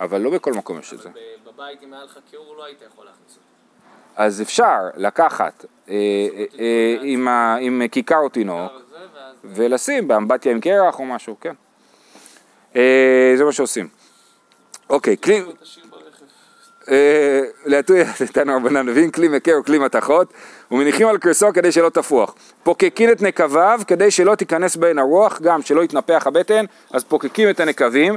אבל 0.01 0.21
לא 0.21 0.31
בכל 0.31 0.53
מקום 0.53 0.79
יש 0.79 0.93
את 0.93 0.99
זה. 1.01 1.09
בבית, 1.47 1.83
אם 1.83 1.93
היה 1.93 2.05
לך 2.05 2.19
קירור, 2.31 2.57
לא 2.57 2.65
היית 2.65 2.79
יכול 2.93 3.05
להכניס 3.05 3.31
אותו. 3.31 3.41
אז 4.17 4.43
אפשר 4.43 4.79
לקחת 4.97 5.65
אה, 5.89 5.95
אה, 6.59 6.97
עם, 7.61 7.83
כיכר 7.93 8.19
או 8.19 8.29
תינוק. 8.29 8.73
ולשים 9.45 10.09
באמבטיה 10.09 10.53
עם 10.53 10.61
קרח 10.61 10.99
או 10.99 11.05
משהו, 11.05 11.37
כן. 11.41 11.55
זה 13.37 13.45
מה 13.45 13.53
שעושים. 13.53 13.89
אוקיי, 14.91 15.17
כלי, 15.17 15.43
להטוי 17.67 18.03
איתנו 18.21 18.57
רבנן, 18.57 18.87
מביאים 18.87 19.11
כלי 19.11 19.29
מקר 19.29 19.55
או 19.55 19.65
כלי 19.65 19.79
מתכות 19.79 20.33
ומניחים 20.71 21.09
על 21.09 21.19
קרסו 21.19 21.47
כדי 21.55 21.73
שלא 21.73 21.89
תפוח. 21.89 22.35
פוקקים 22.63 23.11
את 23.11 23.23
נקביו 23.23 23.81
כדי 23.87 24.11
שלא 24.11 24.35
תיכנס 24.35 24.77
בהן 24.77 24.99
הרוח, 24.99 25.41
גם 25.43 25.63
שלא 25.63 25.85
יתנפח 25.85 26.27
הבטן, 26.27 26.65
אז 26.93 27.05
פוקקים 27.05 27.51
את 27.51 27.61
הנקבים. 27.61 28.17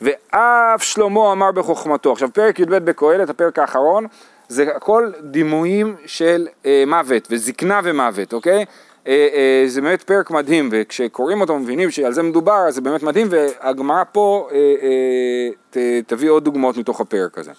ואף 0.00 0.82
שלמה 0.82 1.32
אמר 1.32 1.52
בחוכמתו. 1.52 2.12
עכשיו 2.12 2.28
פרק 2.32 2.60
י"ב 2.60 2.74
בקהלת, 2.74 3.30
הפרק 3.30 3.58
האחרון, 3.58 4.06
זה 4.48 4.76
הכל 4.76 5.10
דימויים 5.20 5.96
של 6.06 6.48
אה, 6.66 6.84
מוות 6.86 7.28
וזקנה 7.30 7.80
ומוות, 7.84 8.32
אוקיי? 8.32 8.64
אה, 9.06 9.28
אה, 9.34 9.64
זה 9.66 9.80
באמת 9.80 10.02
פרק 10.02 10.30
מדהים, 10.30 10.68
וכשקוראים 10.72 11.40
אותו 11.40 11.58
מבינים 11.58 11.90
שעל 11.90 12.12
זה 12.12 12.22
מדובר, 12.22 12.64
אז 12.68 12.74
זה 12.74 12.80
באמת 12.80 13.02
מדהים, 13.02 13.26
והגמרא 13.30 14.02
פה 14.12 14.48
אה, 14.52 14.56
אה, 14.56 15.48
ת, 15.70 15.76
תביא 16.06 16.30
עוד 16.30 16.44
דוגמאות 16.44 16.76
מתוך 16.76 17.00
הפרק 17.00 17.38
הזה. 17.38 17.50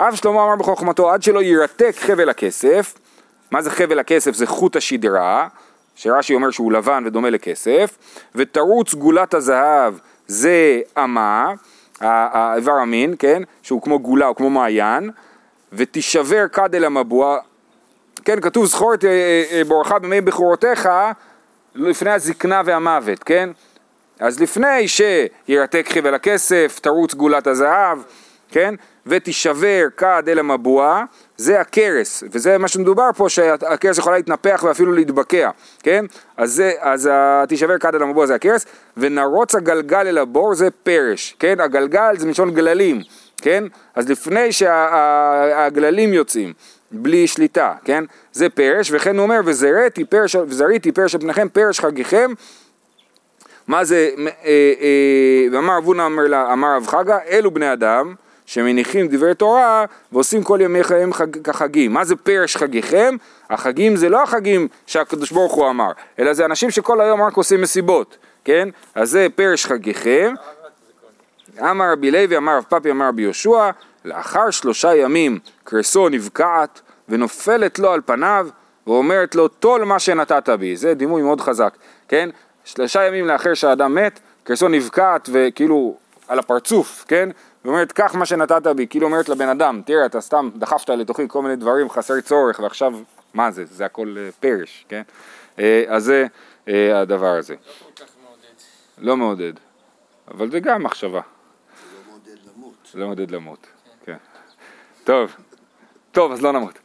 אב 0.00 0.14
שלמה 0.14 0.44
אמר 0.44 0.56
בחוכמתו, 0.56 1.10
עד 1.10 1.22
שלא 1.22 1.42
יירתק 1.42 1.94
חבל 1.98 2.28
הכסף, 2.28 2.94
מה 3.52 3.62
זה 3.62 3.70
חבל 3.70 3.98
הכסף? 3.98 4.34
זה 4.34 4.46
חוט 4.46 4.76
השדרה, 4.76 5.48
שרש"י 5.94 6.34
אומר 6.34 6.50
שהוא 6.50 6.72
לבן 6.72 7.02
ודומה 7.06 7.30
לכסף, 7.30 7.98
ותרוץ 8.34 8.94
גולת 8.94 9.34
הזהב 9.34 9.94
זה 10.26 10.80
אמה, 10.98 11.52
האיבר 12.00 12.72
המין, 12.72 13.14
כן? 13.18 13.42
שהוא 13.62 13.82
כמו 13.82 13.98
גולה 13.98 14.26
או 14.26 14.34
כמו 14.34 14.50
מעיין, 14.50 15.10
ותישבר 15.72 16.48
כד 16.52 16.74
אל 16.74 16.84
המבוע, 16.84 17.38
כן, 18.24 18.40
כתוב 18.40 18.66
זכור 18.66 18.94
את 18.94 19.04
אה, 19.04 19.10
אה, 19.10 19.44
אה, 19.58 19.64
בורך 19.64 19.92
בימי 19.92 20.20
בכורותיך 20.20 20.88
לפני 21.74 22.10
הזקנה 22.10 22.62
והמוות, 22.64 23.24
כן? 23.24 23.50
אז 24.20 24.40
לפני 24.40 24.88
שירתק 24.88 25.86
חבל 25.88 26.14
הכסף, 26.14 26.78
תרוץ 26.82 27.14
גולת 27.14 27.46
הזהב, 27.46 27.98
כן? 28.48 28.74
ותישבר 29.06 29.86
כד 29.96 30.22
אל 30.28 30.38
המבוע, 30.38 31.04
זה 31.36 31.60
הכרס, 31.60 32.24
וזה 32.30 32.58
מה 32.58 32.68
שמדובר 32.68 33.10
פה, 33.16 33.28
שהכרס 33.28 33.98
יכולה 33.98 34.16
להתנפח 34.16 34.64
ואפילו 34.66 34.92
להתבקע, 34.92 35.50
כן? 35.82 36.04
אז, 36.36 36.52
זה, 36.52 36.72
אז 36.80 37.10
תישבר 37.48 37.78
כד 37.78 37.94
אל 37.94 38.02
המבוע 38.02 38.26
זה 38.26 38.34
הכרס, 38.34 38.66
ונרוץ 38.96 39.54
הגלגל 39.54 40.06
אל 40.06 40.18
הבור 40.18 40.54
זה 40.54 40.68
פרש, 40.70 41.36
כן? 41.38 41.60
הגלגל 41.60 42.16
זה 42.16 42.26
מלשון 42.26 42.54
גללים, 42.54 43.00
כן? 43.36 43.64
אז 43.94 44.10
לפני 44.10 44.52
שהגללים 44.52 46.14
יוצאים, 46.14 46.52
בלי 46.90 47.26
שליטה, 47.26 47.74
כן? 47.84 48.04
זה 48.32 48.48
פרש, 48.48 48.90
וכן 48.92 49.16
הוא 49.16 49.22
אומר, 49.22 49.40
וזריתי 49.44 50.04
פרש, 50.04 50.34
וזריתי 50.34 50.92
פרש 50.92 51.14
על 51.14 51.20
פניכם, 51.20 51.48
פרש 51.48 51.80
חגיכם, 51.80 52.32
מה 53.66 53.84
זה, 53.84 54.10
אה, 54.18 54.26
אה, 54.44 55.46
ואמר 55.52 55.78
אבונה 55.78 56.06
אמר, 56.52 56.76
רב 56.76 56.86
חגה, 56.86 57.18
אלו 57.30 57.50
בני 57.50 57.72
אדם 57.72 58.14
שמניחים 58.52 59.08
דברי 59.08 59.34
תורה 59.34 59.84
ועושים 60.12 60.42
כל 60.42 60.58
ימי 60.62 60.84
חייהם 60.84 61.12
חג, 61.12 61.42
כחגים. 61.44 61.92
מה 61.92 62.04
זה 62.04 62.16
פרש 62.16 62.56
חגיכם? 62.56 63.16
החגים 63.50 63.96
זה 63.96 64.08
לא 64.08 64.22
החגים 64.22 64.68
שהקדוש 64.86 65.30
ברוך 65.30 65.52
הוא 65.52 65.70
אמר, 65.70 65.90
אלא 66.18 66.32
זה 66.32 66.44
אנשים 66.44 66.70
שכל 66.70 67.00
היום 67.00 67.22
רק 67.22 67.34
עושים 67.34 67.60
מסיבות, 67.62 68.16
כן? 68.44 68.68
אז 68.94 69.10
זה 69.10 69.26
פרש 69.34 69.66
חגיכם. 69.66 70.34
אמר 71.60 71.92
רבי 71.92 72.10
לוי, 72.10 72.36
אמר 72.36 72.56
רב 72.56 72.64
פאפי, 72.68 72.90
אמר 72.90 73.08
רבי 73.08 73.22
יהושע, 73.22 73.70
לאחר 74.04 74.50
שלושה 74.50 74.96
ימים 74.96 75.38
קרסו 75.64 76.08
נבקעת 76.08 76.80
ונופלת 77.08 77.78
לו 77.78 77.92
על 77.92 78.00
פניו 78.06 78.48
ואומרת 78.86 79.34
לו 79.34 79.48
טול 79.48 79.84
מה 79.84 79.98
שנתת 79.98 80.48
בי, 80.48 80.76
זה 80.76 80.94
דימוי 80.94 81.22
מאוד 81.22 81.40
חזק, 81.40 81.76
כן? 82.08 82.30
שלושה 82.64 83.06
ימים 83.06 83.26
לאחר 83.26 83.54
שהאדם 83.54 83.94
מת, 83.94 84.20
קרסו 84.44 84.68
נבקעת 84.68 85.28
וכאילו 85.32 85.96
על 86.28 86.38
הפרצוף, 86.38 87.04
כן? 87.08 87.28
ואומרת 87.64 87.92
קח 87.92 88.14
מה 88.14 88.26
שנתת 88.26 88.66
בי, 88.66 88.86
כאילו 88.86 89.06
אומרת 89.06 89.28
לבן 89.28 89.48
אדם, 89.48 89.82
תראה 89.86 90.06
אתה 90.06 90.20
סתם 90.20 90.50
דחפת 90.56 90.88
לתוכי 90.88 91.22
כל 91.28 91.42
מיני 91.42 91.56
דברים 91.56 91.90
חסר 91.90 92.20
צורך 92.20 92.60
ועכשיו 92.60 92.92
מה 93.34 93.50
זה, 93.50 93.64
זה 93.64 93.84
הכל 93.84 94.16
אה, 94.18 94.28
פרש, 94.40 94.84
כן? 94.88 95.02
אה, 95.58 95.84
אז 95.88 96.04
זה 96.04 96.26
אה, 96.68 97.00
הדבר 97.00 97.36
הזה, 97.36 97.54
לא 97.54 97.58
כל 97.94 98.04
כך 98.04 98.12
מעודד. 98.24 98.52
לא 98.98 99.16
מעודד, 99.16 99.52
אבל 100.28 100.50
זה 100.50 100.60
גם 100.60 100.82
מחשבה. 100.82 101.20
זה 101.20 101.96
לא 101.98 102.10
מעודד 102.10 102.40
למות. 102.56 102.90
לא 102.94 103.06
מעודד 103.06 103.30
למות, 103.30 103.66
כן. 104.06 104.16
טוב, 105.04 105.36
טוב, 106.12 106.32
אז 106.32 106.42
לא 106.42 106.52
נמות. 106.52 106.78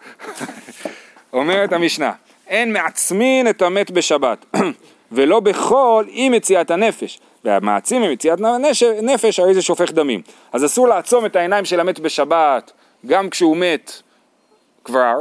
אומרת 1.34 1.74
המשנה, 1.74 2.12
אין 2.48 2.74
מעצמין 2.74 3.50
את 3.50 3.62
המת 3.62 3.92
בשבת, 3.92 4.46
ולא 5.12 5.40
בכל 5.40 6.06
עם 6.08 6.32
מציאת 6.32 6.72
הנפש. 6.72 7.20
והמעצים 7.48 8.04
עם 8.04 8.12
מציאת 8.12 8.40
נש- 8.42 8.84
נפש, 8.84 9.40
הרי 9.40 9.54
זה 9.54 9.62
שופך 9.62 9.92
דמים. 9.92 10.22
אז 10.54 10.66
אסור 10.66 10.88
לעצום 10.88 11.26
את 11.26 11.36
העיניים 11.36 11.66
של 11.66 11.80
המת 11.80 12.00
בשבת, 12.00 12.72
גם 13.06 13.30
כשהוא 13.30 13.58
מת 13.58 13.92
כבר, 14.84 15.16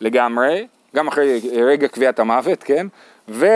לגמרי, 0.00 0.66
גם 0.96 1.08
אחרי 1.08 1.40
רגע 1.62 1.88
קביעת 1.88 2.18
המוות, 2.18 2.62
כן? 2.62 2.86
ו... 3.28 3.46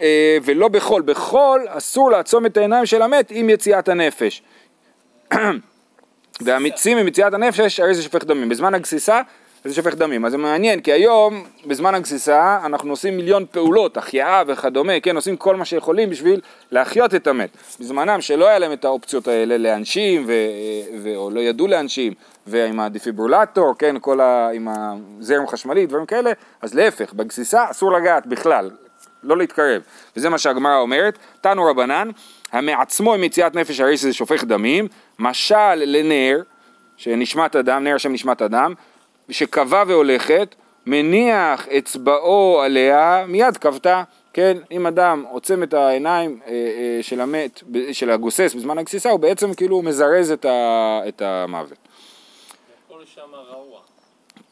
אה, 0.00 0.38
ולא 0.44 0.68
בכל, 0.68 1.02
בכל 1.02 1.60
אסור 1.68 2.10
לעצום 2.10 2.46
את 2.46 2.56
העיניים 2.56 2.86
של 2.86 3.02
המת 3.02 3.30
עם 3.30 3.50
יציאת 3.50 3.88
הנפש. 3.88 4.42
והמיצים 6.40 6.98
ממציאת 6.98 7.34
הנפש, 7.34 7.80
הרי 7.80 7.94
זה 7.94 8.02
שופך 8.02 8.24
דמים. 8.24 8.48
בזמן 8.48 8.74
הגסיסה 8.74 9.20
זה 9.68 9.74
שופך 9.74 9.94
דמים. 9.94 10.24
אז 10.24 10.32
זה 10.32 10.38
מעניין, 10.38 10.80
כי 10.80 10.92
היום, 10.92 11.44
בזמן 11.66 11.94
הגסיסה, 11.94 12.58
אנחנו 12.64 12.90
עושים 12.90 13.16
מיליון 13.16 13.44
פעולות, 13.50 13.96
החייאה 13.96 14.42
וכדומה, 14.46 15.00
כן, 15.00 15.16
עושים 15.16 15.36
כל 15.36 15.56
מה 15.56 15.64
שיכולים 15.64 16.10
בשביל 16.10 16.40
להחיות 16.70 17.14
את 17.14 17.26
המת. 17.26 17.50
בזמנם 17.80 18.20
שלא 18.20 18.48
היה 18.48 18.58
להם 18.58 18.72
את 18.72 18.84
האופציות 18.84 19.28
האלה 19.28 19.58
לאנשים, 19.58 20.24
ו... 20.26 20.32
ו... 21.02 21.16
או 21.16 21.30
לא 21.30 21.40
ידעו 21.40 21.66
לאנשים, 21.66 22.12
ועם 22.46 22.80
הדפיברולטור, 22.80 23.74
כן, 23.78 23.96
כל 24.00 24.20
ה... 24.20 24.50
עם 24.54 24.68
הזרם 24.70 25.46
חשמלי, 25.46 25.86
דברים 25.86 26.06
כאלה, 26.06 26.32
אז 26.62 26.74
להפך, 26.74 27.12
בגסיסה 27.12 27.70
אסור 27.70 27.92
לגעת 27.92 28.26
בכלל, 28.26 28.70
לא 29.22 29.36
להתקרב. 29.36 29.82
וזה 30.16 30.28
מה 30.28 30.38
שהגמרא 30.38 30.78
אומרת, 30.78 31.18
תנו 31.40 31.64
רבנן, 31.64 32.10
המעצמו 32.52 33.14
עם 33.14 33.24
יציאת 33.24 33.54
נפש 33.54 33.80
הרי 33.80 33.96
שזה 33.96 34.12
שופך 34.12 34.44
דמים, 34.44 34.88
משל 35.18 35.74
לנר, 35.74 36.42
שנשמת 36.96 37.56
אדם, 37.56 37.84
נר 37.84 37.94
השם 37.94 38.12
נשמת 38.12 38.42
אדם, 38.42 38.74
שקבע 39.30 39.84
והולכת, 39.86 40.54
מניח 40.86 41.68
אצבעו 41.68 42.60
עליה, 42.62 43.24
מיד 43.28 43.56
כבתה, 43.56 44.02
כן, 44.32 44.56
אם 44.70 44.86
אדם 44.86 45.24
עוצם 45.30 45.62
את 45.62 45.74
העיניים 45.74 46.40
אה, 46.46 46.52
אה, 46.52 47.02
של 47.02 47.20
המת, 47.20 47.62
של 47.92 48.10
הגוסס 48.10 48.54
בזמן 48.54 48.78
הגסיסה, 48.78 49.10
הוא 49.10 49.20
בעצם 49.20 49.54
כאילו 49.54 49.82
מזרז 49.82 50.30
את, 50.30 50.44
ה, 50.44 51.00
את 51.08 51.22
המוות. 51.22 51.78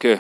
כן. 0.01 0.17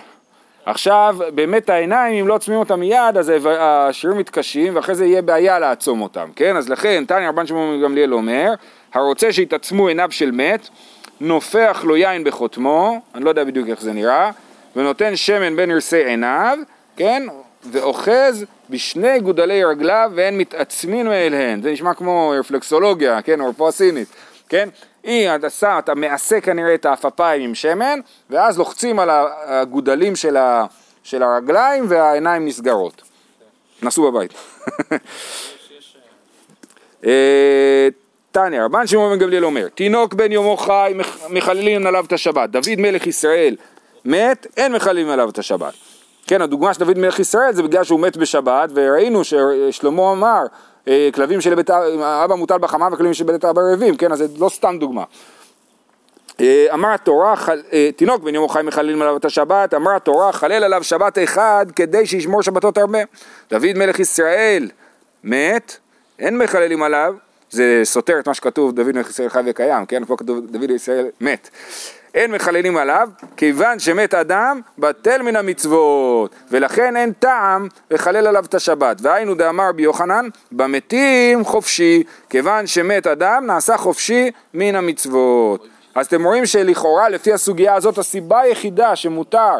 עכשיו, 0.66 1.16
באמת 1.34 1.70
העיניים, 1.70 2.20
אם 2.20 2.28
לא 2.28 2.34
עוצמים 2.34 2.58
אותם 2.58 2.80
מיד, 2.80 3.16
אז 3.18 3.32
השירים 3.46 4.18
מתקשים, 4.18 4.76
ואחרי 4.76 4.94
זה 4.94 5.06
יהיה 5.06 5.22
בעיה 5.22 5.58
לעצום 5.58 6.00
אותם, 6.00 6.28
כן? 6.36 6.56
אז 6.56 6.68
לכן, 6.68 7.04
תניא 7.04 7.28
רבן 7.28 7.46
שמעון 7.46 7.82
גמליאל 7.82 8.14
אומר, 8.14 8.52
הרוצה 8.94 9.32
שיתעצמו 9.32 9.88
עיניו 9.88 10.10
של 10.10 10.30
מת, 10.30 10.68
נופח 11.20 11.84
לו 11.84 11.96
יין 11.96 12.24
בחותמו, 12.24 13.00
אני 13.14 13.24
לא 13.24 13.28
יודע 13.28 13.44
בדיוק 13.44 13.68
איך 13.68 13.80
זה 13.80 13.92
נראה, 13.92 14.30
ונותן 14.76 15.16
שמן 15.16 15.56
בין 15.56 15.70
ירסי 15.70 16.04
עיניו, 16.04 16.58
כן? 16.96 17.22
ואוחז 17.70 18.44
בשני 18.70 19.20
גודלי 19.20 19.64
רגליו 19.64 20.10
ואין 20.14 20.38
מתעצמין 20.38 21.06
מאליהן. 21.06 21.62
זה 21.62 21.72
נשמע 21.72 21.94
כמו 21.94 22.34
רפלקסולוגיה, 22.40 23.22
כן? 23.22 23.40
או 23.40 23.48
רפואה 23.48 23.72
סינית, 23.72 24.08
כן? 24.48 24.68
היא, 25.02 25.28
שם, 25.48 25.76
אתה 25.78 25.94
מעשה 25.94 26.40
כנראה 26.40 26.74
את 26.74 26.86
האפפיים 26.86 27.42
עם 27.42 27.54
שמן, 27.54 28.00
ואז 28.30 28.58
לוחצים 28.58 28.98
על 28.98 29.10
הגודלים 29.46 30.16
של, 30.16 30.36
ה, 30.36 30.66
של 31.02 31.22
הרגליים 31.22 31.84
והעיניים 31.88 32.46
נסגרות. 32.46 33.02
נסו 33.82 34.12
בבית. 34.12 34.34
תניא, 38.34 38.62
רבן 38.62 38.86
שמעון 38.86 39.12
בן 39.12 39.18
גמליאל 39.18 39.44
אומר, 39.44 39.68
תינוק 39.68 40.14
בן 40.14 40.32
יומו 40.32 40.56
חי, 40.56 40.94
מחללים 41.30 41.86
עליו 41.86 42.04
את 42.04 42.12
השבת. 42.12 42.50
דוד 42.50 42.76
מלך 42.78 43.06
ישראל 43.06 43.56
מת, 44.04 44.46
אין 44.56 44.72
מחללים 44.72 45.10
עליו 45.10 45.28
את 45.28 45.38
השבת. 45.38 45.74
כן, 46.26 46.42
הדוגמה 46.42 46.74
של 46.74 46.80
דוד 46.80 46.98
מלך 46.98 47.18
ישראל 47.18 47.52
זה 47.52 47.62
בגלל 47.62 47.84
שהוא 47.84 48.00
מת 48.00 48.16
בשבת, 48.16 48.70
וראינו 48.74 49.22
ששלמה 49.24 50.12
אמר, 50.12 50.42
אה, 50.88 51.08
כלבים 51.14 51.40
של 51.40 51.54
בית 51.54 51.70
אבא 51.70 52.34
מוטל 52.34 52.58
בחמה 52.58 52.88
וכלבים 52.92 53.14
של 53.14 53.24
בית 53.24 53.44
אבא 53.44 53.62
רעבים, 53.62 53.96
כן, 53.96 54.12
אז 54.12 54.18
זה 54.18 54.26
לא 54.38 54.48
סתם 54.48 54.76
דוגמה. 54.80 55.04
אה, 56.40 56.66
אמר 56.74 56.88
התורה, 56.88 57.34
אה, 57.72 57.90
תינוק 57.96 58.22
בן 58.22 58.34
יום 58.34 58.48
חי 58.48 58.62
מחללים 58.64 59.02
עליו 59.02 59.16
את 59.16 59.24
השבת, 59.24 59.74
אמר 59.74 59.96
התורה, 59.96 60.32
חלל 60.32 60.64
עליו 60.64 60.84
שבת 60.84 61.18
אחד 61.18 61.66
כדי 61.76 62.06
שישמור 62.06 62.42
שבתות 62.42 62.78
הרבה. 62.78 62.98
דוד 63.50 63.72
מלך 63.76 64.00
ישראל 64.00 64.70
מת, 65.24 65.76
אין 66.18 66.38
מחללים 66.38 66.82
עליו, 66.82 67.14
זה 67.54 67.80
סותר 67.84 68.18
את 68.18 68.28
מה 68.28 68.34
שכתוב 68.34 68.72
דוד 68.72 68.96
מלך 68.96 69.10
ישראל 69.10 69.28
חי 69.28 69.40
וקיים, 69.46 69.86
כן? 69.86 70.04
פה 70.04 70.16
כתוב 70.16 70.46
דוד 70.46 70.70
ישראל 70.70 71.06
מת. 71.20 71.50
אין 72.14 72.30
מחללים 72.32 72.76
עליו, 72.76 73.08
כיוון 73.36 73.78
שמת 73.78 74.14
אדם, 74.14 74.60
בטל 74.78 75.22
מן 75.22 75.36
המצוות, 75.36 76.34
ולכן 76.50 76.96
אין 76.96 77.12
טעם 77.12 77.68
לחלל 77.90 78.26
עליו 78.26 78.44
את 78.44 78.54
השבת. 78.54 78.96
והיינו 79.00 79.34
דאמר 79.34 79.72
בי 79.72 79.82
יוחנן, 79.82 80.28
במתים 80.52 81.44
חופשי, 81.44 82.02
כיוון 82.30 82.66
שמת 82.66 83.06
אדם, 83.06 83.46
נעשה 83.46 83.76
חופשי 83.76 84.30
מן 84.54 84.74
המצוות. 84.74 85.68
אז 85.94 86.06
אתם 86.06 86.24
רואים 86.24 86.46
שלכאורה 86.46 87.08
לפי 87.08 87.32
הסוגיה 87.32 87.74
הזאת 87.74 87.98
הסיבה 87.98 88.40
היחידה 88.40 88.96
שמותר 88.96 89.54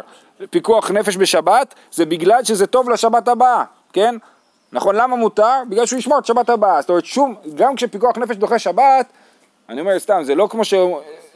פיקוח 0.50 0.90
נפש 0.90 1.16
בשבת 1.16 1.74
זה 1.92 2.07
בגלל 2.07 2.44
שזה 2.44 2.66
טוב 2.66 2.90
לשבת 2.90 3.28
הבאה, 3.28 3.64
כן? 3.92 4.14
נכון, 4.74 4.96
למה 4.96 5.16
מותר? 5.16 5.62
בגלל 5.68 5.87
שהוא 5.87 5.98
ישמור 5.98 6.18
את 6.18 6.26
שבת 6.26 6.48
הבאה. 6.48 6.80
זאת 6.80 6.90
אומרת, 6.90 7.04
שום, 7.04 7.34
גם 7.54 7.76
כשפיקוח 7.76 8.18
נפש 8.18 8.37
דוחה 8.37 8.58
שבת, 8.58 9.06
אני 9.68 9.80
אומר 9.80 9.98
סתם, 9.98 10.20
זה 10.24 10.34
לא 10.34 10.48
כמו 10.50 10.64
ש... 10.64 10.74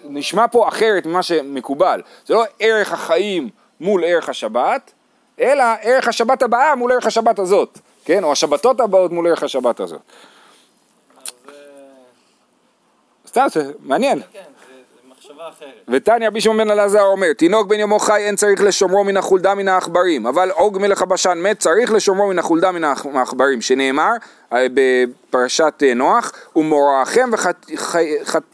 נשמע 0.04 0.48
פה 0.48 0.68
אחרת 0.68 1.06
ממה 1.06 1.22
שמקובל. 1.22 2.02
זה 2.26 2.34
לא 2.34 2.44
ערך 2.58 2.92
החיים 2.92 3.48
מול 3.80 4.04
ערך 4.04 4.28
השבת, 4.28 4.92
אלא 5.40 5.64
ערך 5.82 6.08
השבת 6.08 6.42
הבאה 6.42 6.74
מול 6.74 6.92
ערך 6.92 7.06
השבת 7.06 7.38
הזאת, 7.38 7.78
כן? 8.04 8.24
או 8.24 8.32
השבתות 8.32 8.80
הבאות 8.80 9.12
מול 9.12 9.26
ערך 9.26 9.42
השבת 9.42 9.80
הזאת. 9.80 10.00
סתם, 13.26 13.46
זה 13.50 13.72
מעניין. 13.80 14.22
ותניא 15.88 16.28
רבי 16.28 16.40
בן 16.40 16.70
אלעזר 16.70 17.02
אומר, 17.02 17.32
תינוק 17.32 17.66
בן 17.66 17.80
יומו 17.80 17.98
חי 17.98 18.16
אין 18.16 18.36
צריך 18.36 18.62
לשומרו 18.62 19.04
מן 19.04 19.16
החולדה 19.16 19.54
מן 19.54 19.68
העכברים, 19.68 20.26
אבל 20.26 20.50
עוג 20.50 20.78
מלך 20.78 21.02
הבשן 21.02 21.38
מת 21.42 21.58
צריך 21.58 21.92
לשומרו 21.92 22.28
מן 22.28 22.38
החולדה 22.38 22.72
מן 22.72 22.84
העכברים, 23.14 23.60
שנאמר 23.60 24.12
אה, 24.52 24.66
בפרשת 24.74 25.82
אה, 25.82 25.94
נוח, 25.94 26.32
ומוראכם 26.56 27.30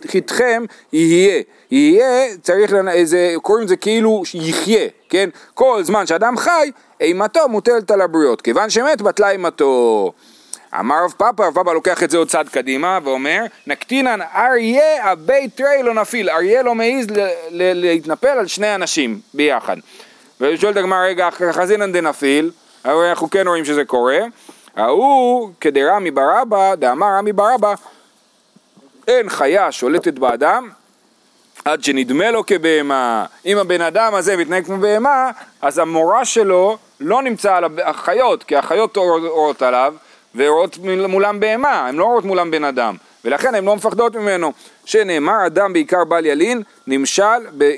וחיתכם 0.05 0.64
יהיה. 0.92 1.42
יהיה, 1.70 2.37
צריך, 2.42 2.73
זה, 3.03 3.35
קוראים 3.42 3.64
לזה 3.64 3.77
כאילו 3.77 4.23
יחיה, 4.35 4.88
כן? 5.09 5.29
כל 5.55 5.83
זמן 5.83 6.07
שאדם 6.07 6.37
חי, 6.37 6.70
אימתו 7.01 7.49
מוטלת 7.49 7.90
על 7.90 8.01
הבריות, 8.01 8.40
כיוון 8.40 8.70
שמת 8.70 9.03
בטלה 9.03 9.31
אימתו. 9.31 10.12
אמר 10.81 11.05
רב 11.05 11.15
פאפה, 11.17 11.47
רב 11.47 11.55
פאפה 11.55 11.73
לוקח 11.73 12.03
את 12.03 12.11
זה 12.11 12.19
עוד 12.19 12.29
צעד 12.29 12.49
קדימה 12.49 12.99
ואומר, 13.05 13.41
נקטינן 13.67 14.21
אריה 14.23 15.13
אבי 15.13 15.49
תרי 15.49 15.83
לא 15.83 15.95
נפיל, 15.95 16.31
אריה 16.31 16.63
לא 16.63 16.75
מעז 16.75 17.07
להתנפל 17.51 18.29
על 18.29 18.47
שני 18.47 18.75
אנשים 18.75 19.21
ביחד. 19.35 19.77
ושואל 20.41 20.73
את 20.73 20.77
הגמרא, 20.77 20.99
רגע, 20.99 21.29
חזינן 21.31 21.93
דנפיל, 21.93 22.51
הרי 22.85 23.11
אנחנו 23.11 23.31
כן 23.31 23.49
רואים 23.49 23.65
שזה 23.65 23.85
קורה, 23.85 24.19
ההוא 24.77 25.51
כדרמי 25.61 26.11
ברבא, 26.11 26.75
דאמר 26.75 27.07
רמי 27.07 27.33
ברבא, 27.33 27.75
אין 29.09 29.29
חיה 29.29 29.73
שולטת 29.73 30.15
באדם 30.15 30.69
עד 31.65 31.85
שנדמה 31.85 32.31
לו 32.31 32.47
כבהמה. 32.47 33.27
אם 33.47 33.59
הבן 33.59 33.81
אדם 33.81 34.15
הזה 34.15 34.37
מתנהג 34.37 34.65
כמו 34.65 34.79
בהמה, 34.79 35.31
אז 35.63 35.79
המורה 35.79 36.25
שלו 36.25 36.79
לא 37.01 37.23
נמצא 37.23 37.57
על 37.57 37.65
החיות, 37.85 38.45
כי 38.45 38.57
החיות 38.57 38.97
אורות 38.97 39.63
עליו, 39.63 39.95
ורואות 40.35 40.79
מולם 41.09 41.40
בהמה, 41.40 41.88
הן 41.88 41.97
לא 41.97 42.05
רואות 42.05 42.25
מולם 42.25 42.51
בן 42.51 42.64
אדם, 42.64 42.97
ולכן 43.25 43.55
הן 43.55 43.64
לא 43.64 43.77
מפחדות 43.77 44.16
ממנו. 44.16 44.53
שנאמר 44.85 45.47
אדם 45.47 45.73
בעיקר 45.73 46.05
בל 46.05 46.27
ילין, 46.27 46.62
נמשל 46.87 47.23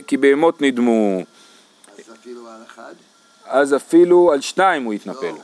כי 0.06 0.16
בהמות 0.16 0.62
נדמו. 0.62 1.20
אז 1.98 2.12
אפילו 2.20 2.48
על 2.48 2.62
אחד? 2.66 2.94
אז 3.46 3.74
אפילו 3.74 4.32
על 4.32 4.40
שניים 4.40 4.84
הוא 4.84 4.94
יתנפל. 4.94 5.26
לא, 5.26 5.38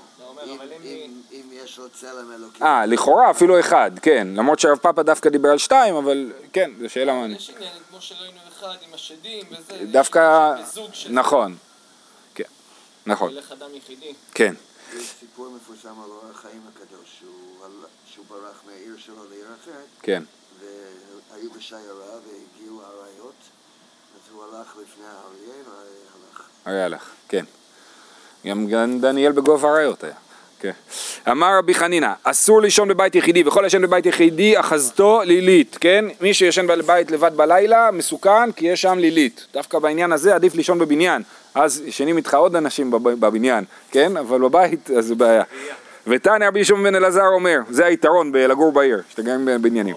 אם 1.33 1.43
יש 1.65 1.79
לו 1.79 1.89
צלם 1.89 2.33
אלוקים. 2.35 2.67
אה, 2.67 2.87
לכאורה 2.87 3.31
אפילו 3.31 3.61
אחד, 3.61 3.91
כן. 4.03 4.29
למרות 4.35 4.59
שהרב 4.59 4.79
פאפה 4.79 5.03
דווקא 5.03 5.31
דיבר 5.31 5.49
על 5.49 5.59
שתיים, 5.59 5.95
אבל 5.95 6.33
כן, 6.53 6.71
זו 6.81 6.89
שאלה 6.89 7.13
מעניינת. 7.13 7.37
יש 7.37 7.51
עניינים 7.51 7.83
כמו 7.91 8.01
שראינו 8.01 8.39
אחד 8.49 8.77
עם 8.89 8.95
השדים 8.95 9.45
וזה. 9.51 9.85
דווקא, 9.93 10.55
נכון. 11.11 11.57
כן, 12.35 12.45
נכון. 13.07 13.31
ילך 13.33 13.53
אדם 13.53 13.69
יחידי. 13.75 14.13
כן. 14.35 14.55
יש 14.97 15.15
סיפור 15.21 15.49
מפורסם 15.51 16.01
על 16.05 16.11
אור 16.11 16.25
החיים 16.31 16.63
הקדוש, 16.69 17.19
שהוא, 17.19 17.67
שהוא 18.07 18.25
ברח 18.29 18.63
מהעיר 18.67 18.97
שלו 18.99 19.25
לעיר 19.31 19.47
אחרת, 19.63 19.87
כן. 20.03 20.23
והיו 20.61 21.51
בשיירה 21.51 22.19
והגיעו 22.27 22.83
האריות, 22.83 23.35
אז 24.15 24.33
הוא 24.33 24.45
הלך 24.45 24.77
לפני 24.83 25.05
האריה 25.07 25.63
והלך. 25.67 26.49
אריה 26.67 26.85
הלך, 26.85 27.11
כן. 27.29 27.45
גם 28.45 29.01
דניאל 29.01 29.33
בגובה 29.33 29.69
האריות 29.69 30.05
היה. 30.05 30.17
כן. 30.59 30.73
אמר 31.31 31.59
רבי 31.59 31.75
חנינא, 31.75 32.13
אסור 32.23 32.63
לישון 32.63 32.89
בבית 32.89 33.15
יחידי, 33.15 33.43
וכל 33.47 33.65
הישן 33.65 33.83
בבית 33.83 34.07
יחידי 34.07 34.61
אחזתו 34.61 35.21
לילית, 35.25 35.79
כן? 35.81 36.05
מי 36.21 36.35
שישן 36.35 36.67
בבית 36.67 37.11
לבד 37.11 37.31
בלילה 37.37 37.91
מסוכן 37.93 38.53
כי 38.53 38.67
יש 38.67 38.83
שם 38.83 38.99
לילית. 38.99 39.47
דווקא 39.55 39.79
בעניין 39.79 40.13
הזה 40.13 40.35
עדיף 40.35 40.55
לישון 40.55 40.79
בבניין, 40.79 41.23
אז 41.55 41.83
ישנים 41.87 42.17
איתך 42.17 42.35
עוד 42.35 42.57
אנשים 42.57 42.91
בבניין, 42.91 43.65
כן? 43.91 44.17
אבל 44.17 44.39
בבית 44.39 44.91
אז 44.91 45.07
זה 45.07 45.15
בעיה. 45.15 45.43
ותנא 46.07 46.45
רבי 46.45 46.65
שמעון 46.65 46.85
בן 46.85 46.95
אלעזר 46.95 47.27
אומר, 47.27 47.59
זה 47.71 47.87
היתרון 47.87 48.33
בלגור 48.33 48.73
בעיר, 48.73 49.03
שאתה 49.09 49.23
גר 49.23 49.37
בבניינים. 49.45 49.95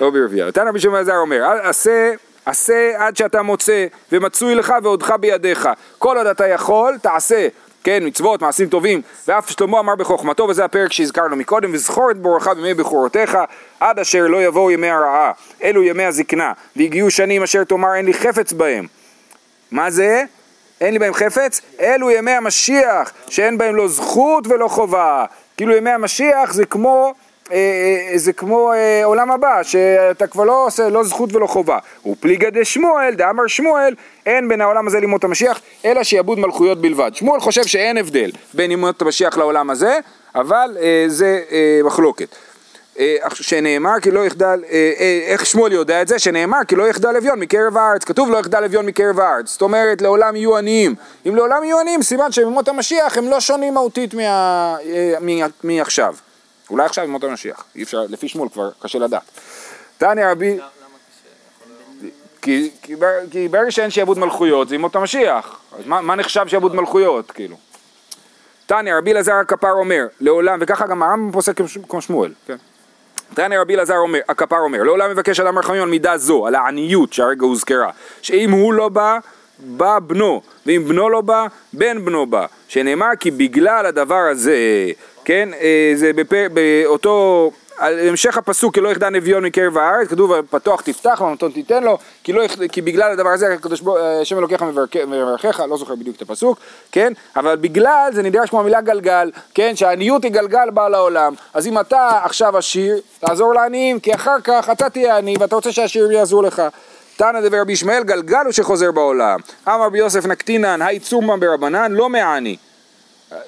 או 0.00 0.12
ברבייה. 0.12 0.48
ותנא 0.48 0.68
רבי 0.68 0.80
שמעון 0.80 0.94
בן 0.94 0.98
אלעזר 0.98 1.16
אומר, 1.16 1.44
עשה 1.62 2.12
עשה 2.46 2.92
עד 2.96 3.16
שאתה 3.16 3.42
מוצא 3.42 3.86
ומצוי 4.12 4.54
לך 4.54 4.74
ועודך 4.82 5.14
בידיך. 5.20 5.68
כל 5.98 6.16
עוד 6.16 6.26
אתה 6.26 6.46
יכול, 6.46 6.98
תעשה. 7.02 7.48
כן, 7.84 8.06
מצוות, 8.06 8.42
מעשים 8.42 8.68
טובים, 8.68 9.02
ואף 9.28 9.50
שלמה 9.50 9.80
אמר 9.80 9.94
בחוכמתו, 9.94 10.42
וזה 10.42 10.64
הפרק 10.64 10.92
שהזכרנו 10.92 11.36
מקודם, 11.36 11.70
וזכור 11.74 12.10
את 12.10 12.16
בורך 12.16 12.46
בימי 12.46 12.74
בכורותיך, 12.74 13.38
עד 13.80 13.98
אשר 13.98 14.26
לא 14.26 14.42
יבואו 14.42 14.70
ימי 14.70 14.90
הרעה, 14.90 15.32
אלו 15.62 15.82
ימי 15.82 16.04
הזקנה, 16.04 16.52
והגיעו 16.76 17.10
שנים 17.10 17.42
אשר 17.42 17.64
תאמר 17.64 17.94
אין 17.94 18.06
לי 18.06 18.14
חפץ 18.14 18.52
בהם. 18.52 18.86
מה 19.70 19.90
זה? 19.90 20.24
אין 20.80 20.92
לי 20.92 20.98
בהם 20.98 21.14
חפץ? 21.14 21.60
אלו 21.80 22.10
ימי 22.10 22.30
המשיח, 22.30 23.12
שאין 23.28 23.58
בהם 23.58 23.76
לא 23.76 23.88
זכות 23.88 24.46
ולא 24.46 24.68
חובה. 24.68 25.24
כאילו 25.56 25.76
ימי 25.76 25.90
המשיח 25.90 26.52
זה 26.52 26.66
כמו 26.66 27.14
זה 28.16 28.32
כמו 28.32 28.72
אה, 28.72 29.04
עולם 29.04 29.30
הבא, 29.30 29.62
שאתה 29.62 30.26
כבר 30.26 30.44
לא 30.44 30.66
עושה 30.66 30.88
לא 30.88 31.04
זכות 31.04 31.34
ולא 31.34 31.46
חובה. 31.46 31.78
ופליגא 32.06 32.50
דשמואל, 32.50 33.14
דאמר 33.14 33.46
שמואל, 33.46 33.94
אין 34.26 34.48
בין 34.48 34.60
העולם 34.60 34.86
הזה 34.86 35.00
לימות 35.00 35.24
המשיח, 35.24 35.60
אלא 35.84 36.02
שיעבוד 36.02 36.38
מלכויות 36.38 36.80
בלבד. 36.80 37.10
שמואל 37.14 37.40
חושב 37.40 37.64
שאין 37.64 37.96
הבדל 37.96 38.30
בין 38.54 38.70
לימות 38.70 39.02
המשיח 39.02 39.38
לעולם 39.38 39.70
הזה, 39.70 39.98
אבל 40.34 40.76
זה 41.06 41.40
מחלוקת. 41.84 42.36
שנאמר 43.34 44.00
כי 44.02 44.10
לא 44.10 44.26
יחדל, 44.26 44.64
איך 45.26 45.46
שמואל 45.46 45.72
יודע 45.72 46.02
את 46.02 46.08
זה? 46.08 46.18
שנאמר 46.18 46.58
כי 46.68 46.76
לא 46.76 46.88
יחדל 46.88 47.16
אביון 47.16 47.40
מקרב 47.40 47.76
הארץ, 47.76 48.04
כתוב 48.04 48.30
לא 48.30 48.38
יחדל 48.38 48.64
אביון 48.64 48.86
מקרב 48.86 49.20
הארץ, 49.20 49.52
זאת 49.52 49.62
אומרת 49.62 50.02
לעולם 50.02 50.36
יהיו 50.36 50.56
עניים, 50.56 50.94
אם 51.28 51.36
לעולם 51.36 51.64
יהיו 51.64 51.80
עניים 51.80 52.02
סימן 52.02 52.32
שבימות 52.32 52.68
המשיח 52.68 53.18
הם 53.18 53.28
לא 53.28 53.40
שונים 53.40 53.74
מהותית 53.74 54.14
מעכשיו. 55.64 56.14
אולי 56.70 56.84
עכשיו 56.84 57.04
ימות 57.04 57.24
המשיח, 57.24 57.64
אי 57.76 57.82
אפשר, 57.82 58.00
לפי 58.08 58.28
שמואל 58.28 58.48
כבר 58.48 58.70
קשה 58.82 58.98
לדעת. 58.98 59.22
תניא 59.98 60.26
רבי... 60.26 60.58
כי, 62.42 62.70
כי, 62.82 62.96
בר- 62.96 63.20
כי 63.30 63.48
ברגע 63.48 63.70
שאין 63.70 63.90
שעבוד 63.90 64.18
מלכויות 64.18 64.68
זה 64.68 64.74
ימות 64.74 64.96
המשיח, 64.96 65.60
אז 65.78 65.86
מה, 65.86 66.00
מה 66.00 66.14
נחשב 66.14 66.48
שעבוד 66.48 66.74
מלכויות, 66.74 67.30
כאילו? 67.30 67.56
תניא 68.66 68.94
רבי 68.94 69.12
אלעזר 69.12 69.34
הכפר 69.34 69.70
אומר, 69.72 70.06
לעולם, 70.20 70.58
וככה 70.62 70.86
גם 70.86 71.02
הרמב"ם 71.02 71.32
פוסק 71.32 71.52
כמו 71.88 72.00
שמואל, 72.02 72.32
כן? 72.46 72.56
תניא 73.34 73.58
רבי 73.60 73.74
אלעזר 73.74 73.96
אומר, 73.96 74.20
הכפר 74.28 74.58
אומר, 74.58 74.82
לעולם 74.82 75.10
מבקש 75.10 75.40
אדם 75.40 75.58
רחמים 75.58 75.82
על 75.82 75.88
מידה 75.88 76.16
זו, 76.16 76.46
על 76.46 76.54
העניות 76.54 77.12
שהרגע 77.12 77.44
הוזכרה, 77.46 77.90
שאם 78.22 78.50
הוא 78.50 78.72
לא 78.72 78.88
בא, 78.88 79.18
בא 79.58 79.98
בנו, 79.98 80.42
ואם 80.66 80.84
בנו 80.88 81.08
לא 81.08 81.20
בא, 81.20 81.46
בן 81.72 82.04
בנו 82.04 82.26
בא, 82.26 82.46
שנאמר 82.68 83.08
כי 83.20 83.30
בגלל 83.30 83.86
הדבר 83.86 84.28
הזה, 84.30 84.56
כן, 85.24 85.48
אה, 85.60 85.92
זה 85.94 86.12
בפר, 86.12 86.46
באותו, 86.52 87.50
המשך 87.78 88.36
הפסוק, 88.36 88.74
כי 88.74 88.80
לא 88.80 88.88
יחדל 88.88 89.16
אביון 89.16 89.44
מקרב 89.44 89.78
הארץ, 89.78 90.08
כתוב 90.08 90.40
פתוח 90.40 90.80
תפתח 90.80 91.20
ומתון 91.20 91.50
תיתן 91.50 91.82
לו, 91.82 91.98
כי, 92.24 92.32
לא, 92.32 92.42
כי 92.72 92.82
בגלל 92.82 93.12
הדבר 93.12 93.28
הזה 93.28 93.52
הקדוש 93.52 93.80
ברוך 93.80 93.96
הוא, 93.98 94.06
השם 94.22 94.38
אלוקיך 94.38 94.62
מברכ- 94.62 95.06
מברכך, 95.06 95.60
לא 95.68 95.76
זוכר 95.76 95.94
בדיוק 95.94 96.16
את 96.16 96.22
הפסוק, 96.22 96.58
כן, 96.92 97.12
אבל 97.36 97.56
בגלל 97.56 98.10
זה 98.12 98.22
נדרש 98.22 98.50
כמו 98.50 98.60
המילה 98.60 98.80
גלגל, 98.80 99.30
כן, 99.54 99.76
שהעניות 99.76 100.24
היא 100.24 100.32
גלגל 100.32 100.70
בא 100.70 100.88
לעולם, 100.88 101.34
אז 101.54 101.66
אם 101.66 101.80
אתה 101.80 102.20
עכשיו 102.24 102.58
עשיר, 102.58 103.00
תעזור 103.20 103.54
לעניים, 103.54 104.00
כי 104.00 104.14
אחר 104.14 104.36
כך 104.44 104.70
אתה 104.72 104.90
תהיה 104.90 105.16
עני 105.18 105.34
ואתה 105.40 105.54
רוצה 105.56 105.72
שהעשירים 105.72 106.10
יעזרו 106.10 106.42
לך. 106.42 106.62
תנא 107.16 107.40
דבר 107.40 107.60
רבי 107.60 107.72
ישמעאל 107.72 108.02
גלגל 108.02 108.44
הוא 108.44 108.52
שחוזר 108.52 108.92
בעולם. 108.92 109.38
אמר 109.68 109.86
רבי 109.86 109.98
יוסף 109.98 110.26
נקטינן, 110.26 110.82
היי 110.82 110.98
צורמן 111.00 111.40
ברבנן, 111.40 111.92
לא 111.92 112.08
מעני. 112.08 112.56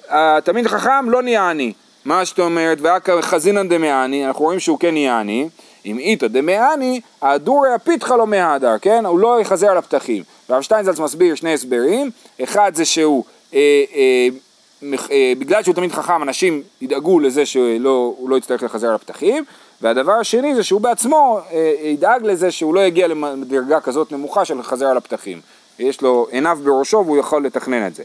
התלמיד 0.09 0.67
חכם 0.67 1.11
לא 1.11 1.23
נהיה 1.23 1.51
עני. 1.51 1.73
מה 2.05 2.25
זאת 2.25 2.39
אומרת, 2.39 2.79
ואכא 2.81 3.21
חזינן 3.21 3.69
דמעני, 3.69 4.27
אנחנו 4.27 4.45
רואים 4.45 4.61
שהוא 4.61 4.79
כן 4.79 4.93
נהיה 4.93 5.21
עני. 5.21 5.49
אם 5.87 5.99
איתא 5.99 6.27
דמעני, 6.27 7.01
הדורי 7.23 7.73
הפיתחא 7.73 8.15
לא 8.15 8.27
מהדר, 8.27 8.79
כן? 8.81 9.07
הוא 9.07 9.19
לא 9.19 9.41
יחזר 9.41 9.71
על 9.71 9.77
הפתחים. 9.77 10.23
והרב 10.49 10.63
שטיינזלץ 10.63 10.99
מסביר 10.99 11.35
שני 11.35 11.55
הסברים, 11.55 12.11
אחד 12.43 12.73
זה 12.75 12.85
שהוא, 12.85 13.25
אה, 13.55 13.85
אה, 13.95 14.29
אה, 15.11 15.33
בגלל 15.39 15.63
שהוא 15.63 15.75
תלמיד 15.75 15.93
חכם, 15.93 16.23
אנשים 16.23 16.63
ידאגו 16.81 17.21
לזה 17.21 17.47
שהוא 17.47 18.29
לא 18.29 18.37
יצטרך 18.37 18.63
לחזר 18.63 18.89
על 18.89 18.95
הפתחים, 18.95 19.45
והדבר 19.81 20.13
השני 20.13 20.55
זה 20.55 20.63
שהוא 20.63 20.81
בעצמו 20.81 21.41
אה, 21.53 21.75
ידאג 21.83 22.23
לזה 22.25 22.51
שהוא 22.51 22.75
לא 22.75 22.81
יגיע 22.81 23.09
לדרגה 23.09 23.81
כזאת 23.81 24.13
נמוכה 24.13 24.45
של 24.45 24.59
לחזר 24.59 24.87
על 24.87 24.97
הפתחים. 24.97 25.41
יש 25.79 26.03
לו 26.03 26.27
עיניו 26.31 26.59
בראשו 26.65 27.03
והוא 27.07 27.17
יכול 27.17 27.47
לתכנן 27.47 27.87
את 27.87 27.95
זה, 27.95 28.05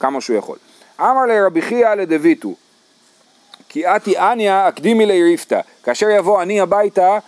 כמה 0.00 0.20
שהוא 0.20 0.36
יכול. 0.36 0.56
אמר 1.00 1.26
לרבי 1.26 1.62
חייא 1.62 1.94
לדביתו, 1.94 2.54
כי 3.68 3.86
אתי 3.86 4.18
עניא 4.18 4.68
אקדימי 4.68 5.06
ליריפתא, 5.06 5.60
כאשר 5.82 6.10
יבוא 6.10 6.40
עני 6.40 6.60
הביתה, 6.60 7.18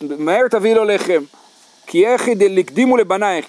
מהר 0.00 0.48
תביא 0.48 0.74
לו 0.74 0.84
לחם. 0.84 1.22
כי 1.86 2.06
איך 2.06 2.28
לקדימו 2.50 2.96
לבנייך, 2.96 3.46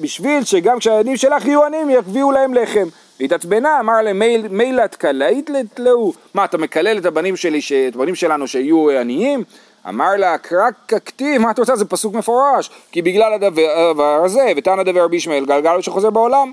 בשביל 0.00 0.44
שגם 0.44 0.78
כשהילדים 0.78 1.16
שלך 1.16 1.44
יהיו 1.46 1.64
עניים 1.64 1.90
יביאו 1.90 2.32
להם 2.32 2.54
לחם. 2.54 2.88
והתעצבנה, 3.20 3.80
אמר 3.80 4.02
להם, 4.02 4.18
"מייל- 4.18 4.48
מילת 4.48 4.94
קלעית 4.94 5.50
לתלהו, 5.50 6.12
מה 6.34 6.44
אתה 6.44 6.58
מקלל 6.58 6.98
את 6.98 7.04
הבנים 7.06 7.36
שלי, 7.36 7.60
את 7.88 7.94
הבנים 7.94 8.14
שלנו 8.14 8.48
שיהיו 8.48 8.90
עניים? 8.90 9.44
אמר 9.88 10.16
לה, 10.16 10.38
קרק 10.38 10.74
ככתיב, 10.88 11.42
מה 11.42 11.50
את 11.50 11.58
רוצה? 11.58 11.76
זה 11.76 11.84
פסוק 11.84 12.14
מפורש, 12.14 12.70
כי 12.92 13.02
בגלל 13.02 13.32
הדבר 13.32 14.22
הזה, 14.24 14.52
ותנא 14.56 14.82
דבר 14.82 15.00
רבי 15.04 15.16
ישמעאל, 15.16 15.46
גלגל 15.46 15.80
שחוזר 15.80 16.10
בעולם. 16.10 16.52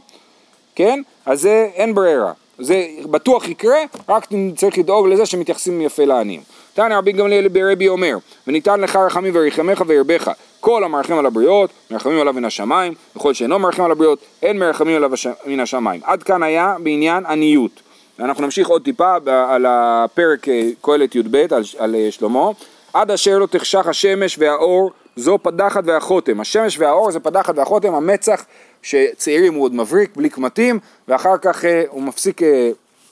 כן? 0.79 1.01
אז 1.25 1.41
זה 1.41 1.69
אין 1.75 1.95
ברירה. 1.95 2.31
זה 2.59 2.85
בטוח 3.11 3.47
יקרה, 3.47 3.77
רק 4.09 4.27
צריך 4.55 4.77
לדאוג 4.77 5.07
לזה 5.07 5.25
שמתייחסים 5.25 5.81
יפה 5.81 6.05
לעניים. 6.05 6.41
תנא 6.73 6.93
רבי 6.93 7.11
גמליאל 7.11 7.47
ברבי 7.47 7.87
אומר, 7.87 8.17
וניתן 8.47 8.79
לך 8.81 8.95
רחמים 8.95 9.35
וירחמך 9.35 9.83
וירבך. 9.87 10.31
כל 10.59 10.83
המרחם 10.83 11.17
על 11.17 11.25
הבריות, 11.25 11.69
מרחמים 11.91 12.19
עליו 12.21 12.33
מן 12.33 12.45
השמיים, 12.45 12.93
וכל 13.15 13.33
שאינו 13.33 13.59
מרחם 13.59 13.83
על 13.83 13.91
הבריות, 13.91 14.19
אין 14.41 14.59
מרחמים 14.59 14.95
עליו 14.95 15.13
הש- 15.13 15.27
מן 15.45 15.59
השמיים. 15.59 16.01
עד 16.03 16.23
כאן 16.23 16.43
היה 16.43 16.75
בעניין 16.83 17.25
עניות. 17.25 17.71
אנחנו 18.19 18.43
נמשיך 18.43 18.67
עוד 18.67 18.83
טיפה 18.83 19.15
על 19.25 19.65
הפרק 19.67 20.49
אה, 20.49 20.69
קהלת 20.81 21.15
י"ב, 21.15 21.35
על, 21.35 21.63
על 21.77 21.95
אה, 21.95 22.07
שלמה. 22.11 22.49
עד 22.93 23.11
אשר 23.11 23.37
לא 23.37 23.45
תחשך 23.45 23.87
השמש 23.87 24.35
והאור, 24.39 24.91
זו 25.15 25.37
פדחת 25.41 25.83
והחותם. 25.85 26.39
השמש 26.39 26.79
והאור 26.79 27.11
זה 27.11 27.19
פדחת 27.19 27.57
והחותם, 27.57 27.93
המצח 27.93 28.45
שצעירים 28.81 29.53
הוא 29.53 29.63
עוד 29.63 29.75
מבריק 29.75 30.15
בלי 30.15 30.29
קמטים, 30.29 30.79
ואחר 31.07 31.37
כך 31.37 31.65
אה, 31.65 31.83
הוא 31.89 32.03
מפסיק 32.03 32.43
אה, 32.43 32.69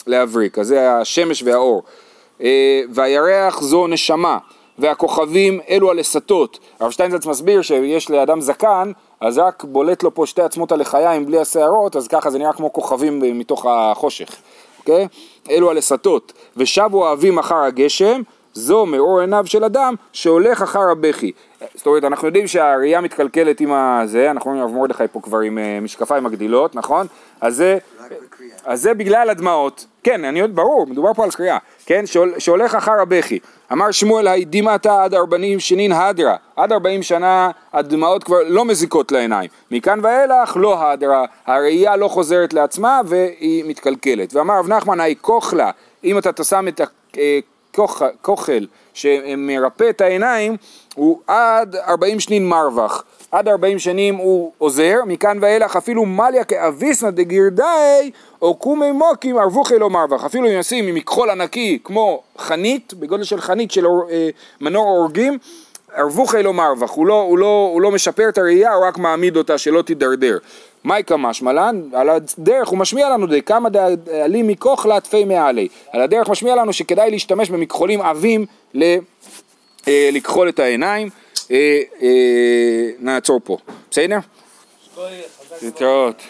להבריק, 0.07 0.59
אז 0.59 0.67
זה 0.67 0.93
השמש 0.93 1.43
והאור. 1.43 1.83
אה, 2.41 2.81
והירח 2.89 3.61
זו 3.61 3.87
נשמה, 3.87 4.37
והכוכבים 4.79 5.59
אלו 5.69 5.91
הלסתות. 5.91 6.59
הרב 6.79 6.91
שטיינזלץ 6.91 7.25
מסביר 7.25 7.61
שיש 7.61 8.09
לאדם 8.09 8.41
זקן, 8.41 8.91
אז 9.21 9.37
רק 9.37 9.63
בולט 9.63 10.03
לו 10.03 10.13
פה 10.13 10.25
שתי 10.25 10.41
עצמות 10.41 10.71
הלחיים 10.71 11.25
בלי 11.25 11.39
השערות, 11.39 11.95
אז 11.95 12.07
ככה 12.07 12.29
זה 12.29 12.39
נראה 12.39 12.53
כמו 12.53 12.73
כוכבים 12.73 13.39
מתוך 13.39 13.65
החושך, 13.69 14.35
אוקיי? 14.79 15.07
אלו 15.49 15.71
הלסתות. 15.71 16.33
ושבו 16.57 17.05
אוהבים 17.05 17.39
אחר 17.39 17.55
הגשם, 17.55 18.21
זו 18.57 18.85
מאור 18.85 19.19
עיניו 19.19 19.45
של 19.47 19.63
אדם 19.63 19.95
שהולך 20.13 20.61
אחר 20.61 20.89
הבכי. 20.91 21.31
זאת 21.75 21.87
אומרת, 21.87 22.03
אנחנו 22.03 22.27
יודעים 22.27 22.47
שהראייה 22.47 23.01
מתקלקלת 23.01 23.59
עם 23.59 23.71
הזה, 23.73 24.31
אנחנו 24.31 24.51
רואים 24.51 24.63
הרב 24.63 24.75
מרדכי 24.75 25.03
פה 25.11 25.21
כבר 25.21 25.39
עם 25.39 25.57
אה, 25.57 25.79
משקפיים 25.81 26.23
מגדילות, 26.23 26.75
נכון? 26.75 27.07
אז 27.41 27.55
זה... 27.55 27.77
אז 28.65 28.81
זה 28.81 28.93
בגלל 28.93 29.29
הדמעות, 29.29 29.85
כן, 30.03 30.25
אני 30.25 30.39
יודע, 30.39 30.53
ברור, 30.55 30.87
מדובר 30.87 31.13
פה 31.13 31.23
על 31.23 31.31
קריאה, 31.31 31.57
כן, 31.85 32.05
שהול, 32.05 32.33
שהולך 32.37 32.75
אחר 32.75 32.91
הבכי. 33.01 33.39
אמר 33.71 33.91
שמואל, 33.91 34.27
הידימתה 34.27 35.03
עד 35.03 35.13
ארבעים 35.13 35.59
שנין 35.59 35.91
הדרה, 35.91 36.35
עד 36.55 36.71
ארבעים 36.71 37.03
שנה 37.03 37.51
הדמעות 37.73 38.23
כבר 38.23 38.37
לא 38.47 38.65
מזיקות 38.65 39.11
לעיניים. 39.11 39.49
מכאן 39.71 39.99
ואילך 40.03 40.57
לא 40.59 40.83
הדרה, 40.83 41.25
הראייה 41.45 41.95
לא 41.95 42.07
חוזרת 42.07 42.53
לעצמה 42.53 43.01
והיא 43.05 43.63
מתקלקלת. 43.67 44.33
ואמר 44.33 44.59
רב 44.59 44.67
נחמן, 44.67 44.99
היי 44.99 45.15
כוכלה, 45.21 45.71
אם 46.03 46.17
אתה 46.17 46.43
שם 46.43 46.67
את 46.67 46.81
הכוחל 47.83 48.67
שמרפא 48.93 49.89
את 49.89 50.01
העיניים, 50.01 50.57
הוא 50.95 51.19
עד 51.27 51.75
ארבעים 51.75 52.19
שנין 52.19 52.47
מרווח. 52.47 53.03
עד 53.31 53.47
40 53.47 53.79
שנים 53.79 54.15
הוא 54.15 54.51
עוזר, 54.57 54.95
מכאן 55.05 55.37
ואילך 55.41 55.75
אפילו 55.75 56.05
מליה 56.05 56.43
כאביסנא 56.43 57.09
דגירדאי 57.09 58.11
או 58.41 58.55
קומי 58.55 58.91
מוקים 58.91 59.37
ארבוכי 59.37 59.79
לא 59.79 59.89
מרווח, 59.89 60.25
אפילו 60.25 60.47
אם 60.47 60.59
נשים 60.59 60.87
עם 60.87 60.95
מכחול 60.95 61.29
ענקי 61.29 61.79
כמו 61.83 62.23
חנית, 62.37 62.93
בגודל 62.93 63.23
של 63.23 63.41
חנית 63.41 63.71
של 63.71 63.85
אה, 63.85 64.29
מנור 64.61 64.85
הורגים, 64.85 65.37
ארבוכי 65.95 66.43
לא 66.43 66.53
מרווח, 66.53 66.91
הוא 66.91 67.07
לא, 67.07 67.21
הוא, 67.21 67.37
לא, 67.37 67.69
הוא 67.73 67.81
לא 67.81 67.91
משפר 67.91 68.29
את 68.29 68.37
הראייה, 68.37 68.73
הוא 68.73 68.85
רק 68.85 68.97
מעמיד 68.97 69.37
אותה 69.37 69.57
שלא 69.57 69.81
תידרדר. 69.81 70.37
מייקה 70.83 71.17
משמלן, 71.17 71.81
על 71.93 72.09
הדרך 72.09 72.67
הוא 72.67 72.77
משמיע 72.77 73.09
לנו 73.09 73.27
די 73.27 73.41
כמה 73.41 73.69
דעלי 73.69 74.41
מכוחלה 74.43 74.99
תפי 74.99 75.25
מעלי. 75.25 75.67
על 75.91 76.01
הדרך 76.01 76.29
משמיע 76.29 76.55
לנו 76.55 76.73
שכדאי 76.73 77.11
להשתמש 77.11 77.49
במכחולים 77.49 78.01
עבים 78.01 78.45
ל... 78.73 78.83
אה, 79.87 80.09
לכחול 80.11 80.49
את 80.49 80.59
העיניים, 80.59 81.09
אה, 81.51 81.81
אה, 82.01 82.89
נעצור 82.99 83.39
פה, 83.43 83.57
בסדר? 83.91 84.17
להתראות. 85.61 86.21